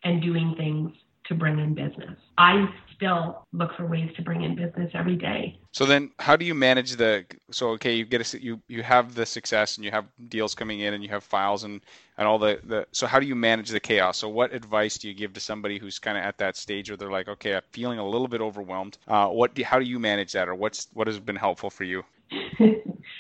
and 0.04 0.22
doing 0.22 0.56
things 0.58 0.92
to 1.26 1.36
bring 1.36 1.60
in 1.60 1.74
business. 1.74 2.18
I 2.38 2.66
still 3.02 3.48
look 3.52 3.72
for 3.76 3.88
ways 3.88 4.10
to 4.16 4.22
bring 4.22 4.44
in 4.44 4.56
business 4.56 4.92
every 4.94 5.16
day. 5.16 5.60
So 5.72 5.86
then, 5.86 6.12
how 6.20 6.36
do 6.36 6.46
you 6.46 6.54
manage 6.54 6.96
the? 6.96 7.26
So 7.50 7.70
okay, 7.70 7.96
you 7.96 8.06
get 8.06 8.34
a, 8.34 8.42
you 8.42 8.62
you 8.68 8.84
have 8.84 9.16
the 9.16 9.26
success 9.26 9.78
and 9.78 9.86
you 9.86 9.92
have 9.92 10.06
deals 10.30 10.54
coming 10.54 10.82
in 10.82 10.94
and 10.94 11.04
you 11.04 11.10
have 11.10 11.24
files 11.24 11.64
and 11.64 11.82
and 12.18 12.28
all 12.28 12.38
the 12.38 12.60
the. 12.64 12.86
So 12.92 13.08
how 13.08 13.20
do 13.20 13.26
you 13.26 13.36
manage 13.36 13.70
the 13.70 13.80
chaos? 13.80 14.18
So 14.18 14.30
what 14.30 14.54
advice 14.54 14.98
do 14.98 15.08
you 15.08 15.14
give 15.14 15.34
to 15.34 15.40
somebody 15.40 15.80
who's 15.80 15.98
kind 15.98 16.18
of 16.18 16.24
at 16.24 16.38
that 16.38 16.56
stage 16.56 16.90
where 16.90 16.98
they're 16.98 17.12
like, 17.12 17.28
okay, 17.28 17.56
I'm 17.56 17.62
feeling 17.72 18.00
a 18.00 18.08
little 18.08 18.28
bit 18.28 18.42
overwhelmed. 18.42 18.98
Uh, 19.08 19.28
what 19.28 19.56
do, 19.56 19.64
how 19.64 19.80
do 19.80 19.86
you 19.86 19.98
manage 19.98 20.34
that, 20.34 20.48
or 20.48 20.56
what's 20.56 20.88
what 20.94 21.08
has 21.08 21.20
been 21.20 21.36
helpful 21.36 21.70
for 21.70 21.84
you? 21.84 22.04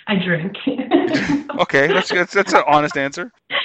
I 0.07 0.15
drink. 0.15 0.55
okay, 1.59 1.87
that's 1.87 2.09
that's 2.09 2.33
that's 2.33 2.53
an 2.53 2.63
honest 2.67 2.97
answer. 2.97 3.31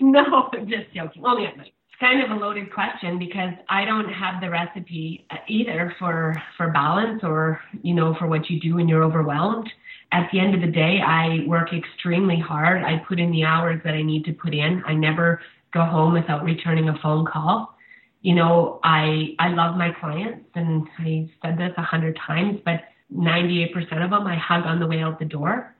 No, 0.00 0.48
I'm 0.52 0.68
just 0.68 0.94
joking. 0.94 1.24
Only 1.26 1.46
at 1.46 1.56
night 1.56 1.72
kind 2.00 2.22
of 2.22 2.30
a 2.30 2.40
loaded 2.40 2.72
question 2.72 3.18
because 3.18 3.52
I 3.68 3.84
don't 3.84 4.08
have 4.08 4.40
the 4.40 4.50
recipe 4.50 5.26
either 5.48 5.94
for 5.98 6.40
for 6.56 6.70
balance 6.70 7.22
or 7.22 7.60
you 7.82 7.94
know 7.94 8.14
for 8.18 8.26
what 8.26 8.48
you 8.48 8.60
do 8.60 8.76
when 8.76 8.88
you're 8.88 9.04
overwhelmed. 9.04 9.68
At 10.12 10.30
the 10.32 10.40
end 10.40 10.54
of 10.54 10.62
the 10.62 10.68
day, 10.68 11.00
I 11.04 11.44
work 11.46 11.72
extremely 11.72 12.38
hard. 12.38 12.82
I 12.82 13.02
put 13.06 13.20
in 13.20 13.30
the 13.30 13.44
hours 13.44 13.80
that 13.84 13.94
I 13.94 14.02
need 14.02 14.24
to 14.24 14.32
put 14.32 14.54
in. 14.54 14.82
I 14.86 14.94
never 14.94 15.40
go 15.74 15.84
home 15.84 16.14
without 16.14 16.44
returning 16.44 16.88
a 16.88 16.98
phone 17.02 17.26
call. 17.26 17.74
You 18.22 18.34
know, 18.34 18.80
I 18.84 19.34
I 19.38 19.48
love 19.48 19.76
my 19.76 19.90
clients 20.00 20.46
and 20.54 20.86
I 20.98 21.28
said 21.42 21.58
this 21.58 21.72
a 21.76 21.82
hundred 21.82 22.18
times, 22.26 22.60
but 22.64 22.80
98% 23.14 24.04
of 24.04 24.10
them 24.10 24.26
I 24.26 24.36
hug 24.36 24.64
on 24.66 24.80
the 24.80 24.86
way 24.86 25.00
out 25.00 25.18
the 25.18 25.24
door 25.24 25.74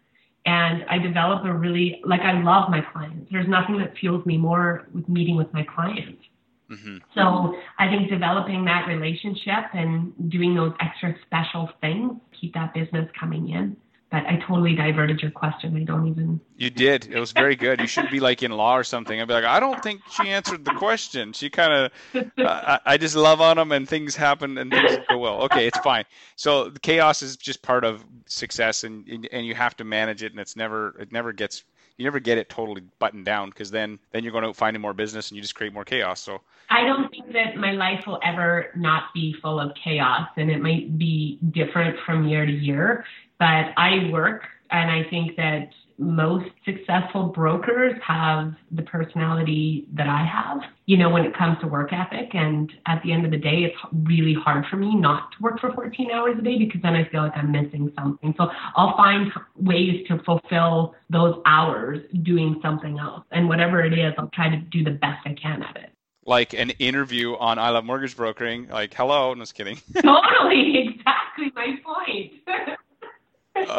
and 0.48 0.82
I 0.88 0.96
develop 0.96 1.44
a 1.44 1.52
really 1.52 2.00
like 2.06 2.22
I 2.22 2.40
love 2.40 2.70
my 2.70 2.80
clients. 2.80 3.28
There's 3.30 3.48
nothing 3.48 3.76
that 3.78 3.94
fuels 3.98 4.24
me 4.24 4.38
more 4.38 4.88
with 4.94 5.06
meeting 5.06 5.37
with 5.37 5.52
my 5.52 5.62
clients. 5.62 6.22
Mm-hmm. 6.70 6.96
So 7.14 7.54
I 7.78 7.88
think 7.88 8.08
developing 8.08 8.64
that 8.64 8.87
relationship 8.88 9.64
and 9.74 10.30
doing 10.30 10.54
those 10.54 10.72
extra 10.80 11.14
special 11.26 11.68
things 11.82 12.12
keep 12.38 12.54
that 12.54 12.72
business 12.72 13.08
coming 13.18 13.50
in 13.50 13.76
but 14.10 14.24
I 14.26 14.36
totally 14.46 14.74
diverted 14.74 15.20
your 15.20 15.30
question. 15.30 15.76
I 15.76 15.84
don't 15.84 16.08
even. 16.08 16.40
You 16.56 16.70
did. 16.70 17.06
It 17.06 17.20
was 17.20 17.32
very 17.32 17.56
good. 17.56 17.80
You 17.80 17.86
should 17.86 18.10
be 18.10 18.20
like 18.20 18.42
in 18.42 18.50
law 18.52 18.76
or 18.76 18.84
something. 18.84 19.20
I'd 19.20 19.28
be 19.28 19.34
like, 19.34 19.44
I 19.44 19.60
don't 19.60 19.82
think 19.82 20.00
she 20.10 20.30
answered 20.30 20.64
the 20.64 20.72
question. 20.72 21.32
She 21.34 21.50
kind 21.50 21.90
of, 22.14 22.32
uh, 22.38 22.78
I 22.86 22.96
just 22.96 23.16
love 23.16 23.40
on 23.42 23.58
them 23.58 23.70
and 23.72 23.86
things 23.86 24.16
happen 24.16 24.56
and 24.56 24.70
things 24.70 24.98
go 25.08 25.18
well. 25.18 25.42
Okay, 25.42 25.66
it's 25.66 25.78
fine. 25.80 26.04
So 26.36 26.70
the 26.70 26.80
chaos 26.80 27.20
is 27.20 27.36
just 27.36 27.60
part 27.60 27.84
of 27.84 28.04
success, 28.26 28.84
and 28.84 29.28
and 29.30 29.46
you 29.46 29.54
have 29.54 29.76
to 29.76 29.84
manage 29.84 30.22
it, 30.22 30.32
and 30.32 30.40
it's 30.40 30.56
never 30.56 30.96
it 30.98 31.12
never 31.12 31.32
gets 31.32 31.64
you 31.98 32.04
never 32.04 32.20
get 32.20 32.38
it 32.38 32.48
totally 32.48 32.82
buttoned 32.98 33.26
down 33.26 33.50
because 33.50 33.70
then 33.70 33.98
then 34.12 34.22
you're 34.22 34.32
going 34.32 34.44
to 34.44 34.54
find 34.54 34.78
more 34.80 34.94
business 34.94 35.28
and 35.28 35.36
you 35.36 35.42
just 35.42 35.54
create 35.54 35.72
more 35.72 35.84
chaos. 35.84 36.20
So 36.20 36.40
I 36.70 36.84
don't 36.84 37.10
think 37.10 37.32
that 37.32 37.56
my 37.56 37.72
life 37.72 38.04
will 38.06 38.20
ever 38.22 38.68
not 38.76 39.04
be 39.12 39.34
full 39.42 39.60
of 39.60 39.72
chaos, 39.82 40.28
and 40.36 40.50
it 40.50 40.62
might 40.62 40.96
be 40.96 41.38
different 41.50 41.98
from 42.06 42.26
year 42.26 42.46
to 42.46 42.52
year. 42.52 43.04
But 43.38 43.72
I 43.77 44.11
work, 44.12 44.42
and 44.70 44.90
I 44.90 45.09
think 45.09 45.37
that 45.37 45.70
most 45.98 46.46
successful 46.64 47.24
brokers 47.24 47.94
have 48.07 48.55
the 48.70 48.83
personality 48.83 49.88
that 49.94 50.07
I 50.07 50.24
have, 50.24 50.61
you 50.87 50.96
know, 50.96 51.11
when 51.11 51.24
it 51.24 51.37
comes 51.37 51.59
to 51.61 51.66
work 51.66 51.92
ethic. 51.92 52.35
And 52.35 52.72
at 52.87 53.03
the 53.03 53.12
end 53.12 53.24
of 53.24 53.33
the 53.33 53.37
day, 53.37 53.64
it's 53.64 53.77
really 54.05 54.35
hard 54.35 54.64
for 54.70 54.77
me 54.77 54.94
not 54.94 55.33
to 55.33 55.42
work 55.42 55.61
for 55.61 55.72
14 55.72 56.11
hours 56.12 56.37
a 56.38 56.42
day 56.42 56.57
because 56.57 56.81
then 56.83 56.94
I 56.94 57.09
feel 57.11 57.22
like 57.22 57.37
I'm 57.37 57.51
missing 57.51 57.92
something. 57.98 58.33
So 58.38 58.48
I'll 58.77 58.96
find 58.96 59.33
ways 59.57 60.07
to 60.07 60.22
fulfill 60.24 60.94
those 61.11 61.40
hours 61.46 61.98
doing 62.22 62.61
something 62.62 62.98
else. 62.98 63.24
And 63.33 63.48
whatever 63.48 63.83
it 63.83 63.92
is, 63.92 64.14
I'll 64.18 64.31
try 64.33 64.48
to 64.51 64.57
do 64.57 64.85
the 64.85 64.92
best 64.92 65.27
I 65.27 65.35
can 65.35 65.62
at 65.64 65.77
it 65.77 65.90
like 66.24 66.53
an 66.53 66.68
interview 66.79 67.35
on 67.37 67.59
I 67.59 67.70
Love 67.70 67.87
Mortgage 67.87 68.14
Brokering. 68.14 68.68
Like, 68.68 68.92
hello, 68.92 69.33
no, 69.33 69.42
just 69.42 69.55
kidding. 69.55 69.81
totally, 69.94 70.94
exactly 70.94 71.51
my 71.55 71.79
point. 71.83 72.33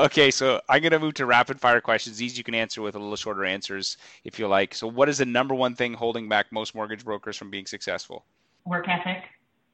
okay, 0.05 0.31
so 0.31 0.61
I'm 0.69 0.81
gonna 0.81 0.99
move 0.99 1.15
to 1.15 1.25
rapid 1.25 1.59
fire 1.59 1.81
questions. 1.81 2.17
These 2.17 2.37
you 2.37 2.43
can 2.43 2.55
answer 2.55 2.81
with 2.81 2.95
a 2.95 2.99
little 2.99 3.15
shorter 3.15 3.45
answers 3.45 3.97
if 4.23 4.39
you 4.39 4.47
like. 4.47 4.73
So, 4.73 4.87
what 4.87 5.09
is 5.09 5.19
the 5.19 5.25
number 5.25 5.55
one 5.55 5.75
thing 5.75 5.93
holding 5.93 6.29
back 6.29 6.51
most 6.51 6.75
mortgage 6.75 7.03
brokers 7.03 7.37
from 7.37 7.49
being 7.49 7.65
successful? 7.65 8.25
Work 8.65 8.87
ethic, 8.87 9.23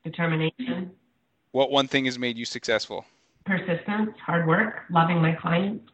determination. 0.03 0.91
What 1.51 1.71
one 1.71 1.87
thing 1.87 2.05
has 2.05 2.19
made 2.19 2.37
you 2.37 2.45
successful? 2.45 3.05
Persistence, 3.45 4.11
hard 4.25 4.47
work, 4.47 4.81
loving 4.89 5.21
my 5.21 5.33
clients. 5.33 5.89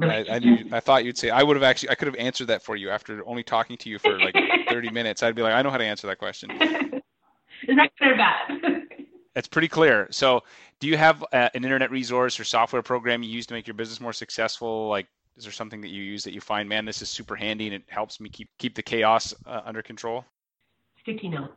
I, 0.00 0.24
I, 0.30 0.38
knew. 0.38 0.68
I 0.70 0.80
thought 0.80 1.04
you'd 1.04 1.18
say. 1.18 1.30
I 1.30 1.42
would 1.42 1.56
have 1.56 1.62
actually. 1.62 1.90
I 1.90 1.94
could 1.94 2.06
have 2.06 2.16
answered 2.16 2.46
that 2.48 2.62
for 2.62 2.76
you 2.76 2.90
after 2.90 3.26
only 3.26 3.42
talking 3.42 3.76
to 3.78 3.90
you 3.90 3.98
for 3.98 4.18
like 4.18 4.36
30 4.68 4.90
minutes. 4.90 5.22
I'd 5.22 5.34
be 5.34 5.42
like, 5.42 5.54
I 5.54 5.62
know 5.62 5.70
how 5.70 5.78
to 5.78 5.84
answer 5.84 6.06
that 6.06 6.18
question. 6.18 6.50
Is 6.52 7.76
that 7.76 7.90
good 7.98 8.08
or 8.08 8.16
bad? 8.16 8.77
It's 9.38 9.46
pretty 9.46 9.68
clear. 9.68 10.08
So, 10.10 10.42
do 10.80 10.88
you 10.88 10.96
have 10.96 11.22
uh, 11.32 11.48
an 11.54 11.64
internet 11.64 11.92
resource 11.92 12.40
or 12.40 12.44
software 12.44 12.82
program 12.82 13.22
you 13.22 13.30
use 13.30 13.46
to 13.46 13.54
make 13.54 13.68
your 13.68 13.74
business 13.74 14.00
more 14.00 14.12
successful? 14.12 14.88
Like, 14.88 15.06
is 15.36 15.44
there 15.44 15.52
something 15.52 15.80
that 15.80 15.88
you 15.88 16.02
use 16.02 16.24
that 16.24 16.34
you 16.34 16.40
find, 16.40 16.68
man, 16.68 16.84
this 16.84 17.02
is 17.02 17.08
super 17.08 17.36
handy 17.36 17.66
and 17.66 17.74
it 17.74 17.84
helps 17.86 18.18
me 18.18 18.28
keep 18.28 18.48
keep 18.58 18.74
the 18.74 18.82
chaos 18.82 19.32
uh, 19.46 19.60
under 19.64 19.80
control? 19.80 20.24
Sticky 21.00 21.28
notes. 21.28 21.52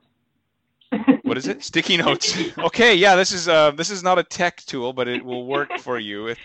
what 1.24 1.38
is 1.38 1.48
it? 1.48 1.64
Sticky 1.72 1.98
notes. 1.98 2.38
okay, 2.60 2.94
yeah, 2.94 3.16
this 3.16 3.32
is 3.32 3.48
uh, 3.48 3.72
this 3.72 3.90
is 3.90 4.04
not 4.04 4.20
a 4.20 4.24
tech 4.24 4.58
tool, 4.58 4.94
but 4.94 5.08
it 5.08 5.26
will 5.26 5.48
work 5.48 5.80
for 5.80 5.98
you. 5.98 6.36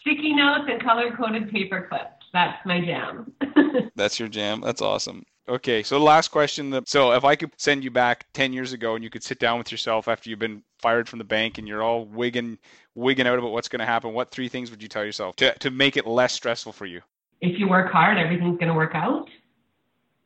Sticky 0.00 0.34
notes 0.34 0.70
and 0.70 0.82
color 0.82 1.14
coded 1.14 1.50
paper 1.50 1.86
clips. 1.90 2.24
That's 2.32 2.64
my 2.64 2.80
jam. 2.80 3.30
That's 3.94 4.18
your 4.18 4.28
jam. 4.28 4.62
That's 4.62 4.80
awesome. 4.80 5.26
Okay, 5.48 5.82
so 5.82 5.98
the 5.98 6.04
last 6.04 6.28
question. 6.28 6.78
So 6.86 7.12
if 7.12 7.24
I 7.24 7.34
could 7.34 7.50
send 7.56 7.82
you 7.82 7.90
back 7.90 8.26
10 8.34 8.52
years 8.52 8.74
ago 8.74 8.94
and 8.94 9.02
you 9.02 9.08
could 9.08 9.22
sit 9.22 9.38
down 9.38 9.56
with 9.56 9.72
yourself 9.72 10.06
after 10.06 10.28
you've 10.28 10.38
been 10.38 10.62
fired 10.78 11.08
from 11.08 11.18
the 11.18 11.24
bank 11.24 11.56
and 11.56 11.66
you're 11.66 11.82
all 11.82 12.04
wigging, 12.04 12.58
wigging 12.94 13.26
out 13.26 13.38
about 13.38 13.52
what's 13.52 13.68
going 13.68 13.80
to 13.80 13.86
happen, 13.86 14.12
what 14.12 14.30
three 14.30 14.48
things 14.48 14.70
would 14.70 14.82
you 14.82 14.88
tell 14.88 15.04
yourself 15.04 15.36
to, 15.36 15.56
to 15.58 15.70
make 15.70 15.96
it 15.96 16.06
less 16.06 16.34
stressful 16.34 16.72
for 16.72 16.84
you? 16.84 17.00
If 17.40 17.58
you 17.58 17.68
work 17.68 17.90
hard, 17.90 18.18
everything's 18.18 18.58
going 18.58 18.68
to 18.68 18.74
work 18.74 18.94
out. 18.94 19.30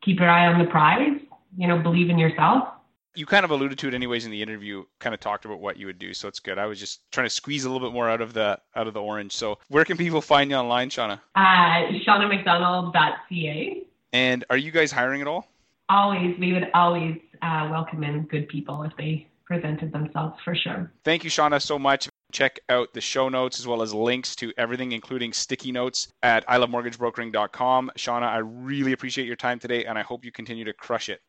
Keep 0.02 0.18
your 0.18 0.28
eye 0.28 0.46
on 0.46 0.58
the 0.58 0.68
prize. 0.70 1.20
You 1.56 1.68
know, 1.68 1.78
believe 1.78 2.10
in 2.10 2.18
yourself. 2.18 2.68
You 3.14 3.26
kind 3.26 3.44
of 3.44 3.50
alluded 3.50 3.78
to 3.78 3.88
it 3.88 3.94
anyways 3.94 4.24
in 4.24 4.30
the 4.30 4.42
interview, 4.42 4.84
kind 4.98 5.14
of 5.14 5.20
talked 5.20 5.44
about 5.44 5.60
what 5.60 5.76
you 5.76 5.84
would 5.84 5.98
do, 5.98 6.14
so 6.14 6.28
it's 6.28 6.40
good. 6.40 6.58
I 6.58 6.64
was 6.64 6.80
just 6.80 7.00
trying 7.12 7.26
to 7.26 7.30
squeeze 7.30 7.64
a 7.64 7.70
little 7.70 7.86
bit 7.86 7.92
more 7.92 8.08
out 8.08 8.22
of 8.22 8.32
the 8.32 8.58
out 8.74 8.86
of 8.86 8.94
the 8.94 9.02
orange. 9.02 9.32
So 9.32 9.58
where 9.68 9.84
can 9.84 9.98
people 9.98 10.22
find 10.22 10.50
you 10.50 10.56
online, 10.56 10.88
Shauna? 10.88 11.20
Uh, 11.34 11.92
ShaunaMcDonald.ca. 12.06 13.86
And 14.12 14.44
are 14.50 14.56
you 14.56 14.70
guys 14.70 14.92
hiring 14.92 15.20
at 15.20 15.26
all? 15.26 15.48
always, 15.92 16.38
we 16.38 16.52
would 16.52 16.70
always 16.74 17.18
uh, 17.42 17.68
welcome 17.70 18.02
in 18.02 18.22
good 18.22 18.48
people 18.48 18.82
if 18.82 18.92
they 18.96 19.28
presented 19.44 19.92
themselves 19.92 20.34
for 20.44 20.54
sure. 20.54 20.90
Thank 21.04 21.24
you, 21.24 21.30
Shauna, 21.30 21.60
so 21.60 21.78
much. 21.78 22.08
Check 22.32 22.60
out 22.70 22.94
the 22.94 23.00
show 23.00 23.28
notes 23.28 23.60
as 23.60 23.66
well 23.66 23.82
as 23.82 23.92
links 23.92 24.34
to 24.36 24.52
everything, 24.56 24.92
including 24.92 25.34
sticky 25.34 25.70
notes 25.70 26.08
at 26.22 26.46
ilovemortgagebrokering.com. 26.48 27.90
Shauna, 27.98 28.22
I 28.22 28.38
really 28.38 28.92
appreciate 28.92 29.26
your 29.26 29.36
time 29.36 29.58
today, 29.58 29.84
and 29.84 29.98
I 29.98 30.02
hope 30.02 30.24
you 30.24 30.32
continue 30.32 30.64
to 30.64 30.72
crush 30.72 31.10
it. 31.10 31.20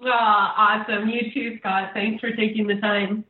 Oh, 0.00 0.08
awesome. 0.08 1.08
You 1.08 1.32
too, 1.32 1.58
Scott. 1.58 1.90
Thanks 1.92 2.20
for 2.20 2.30
taking 2.30 2.66
the 2.68 2.76
time. 2.76 3.24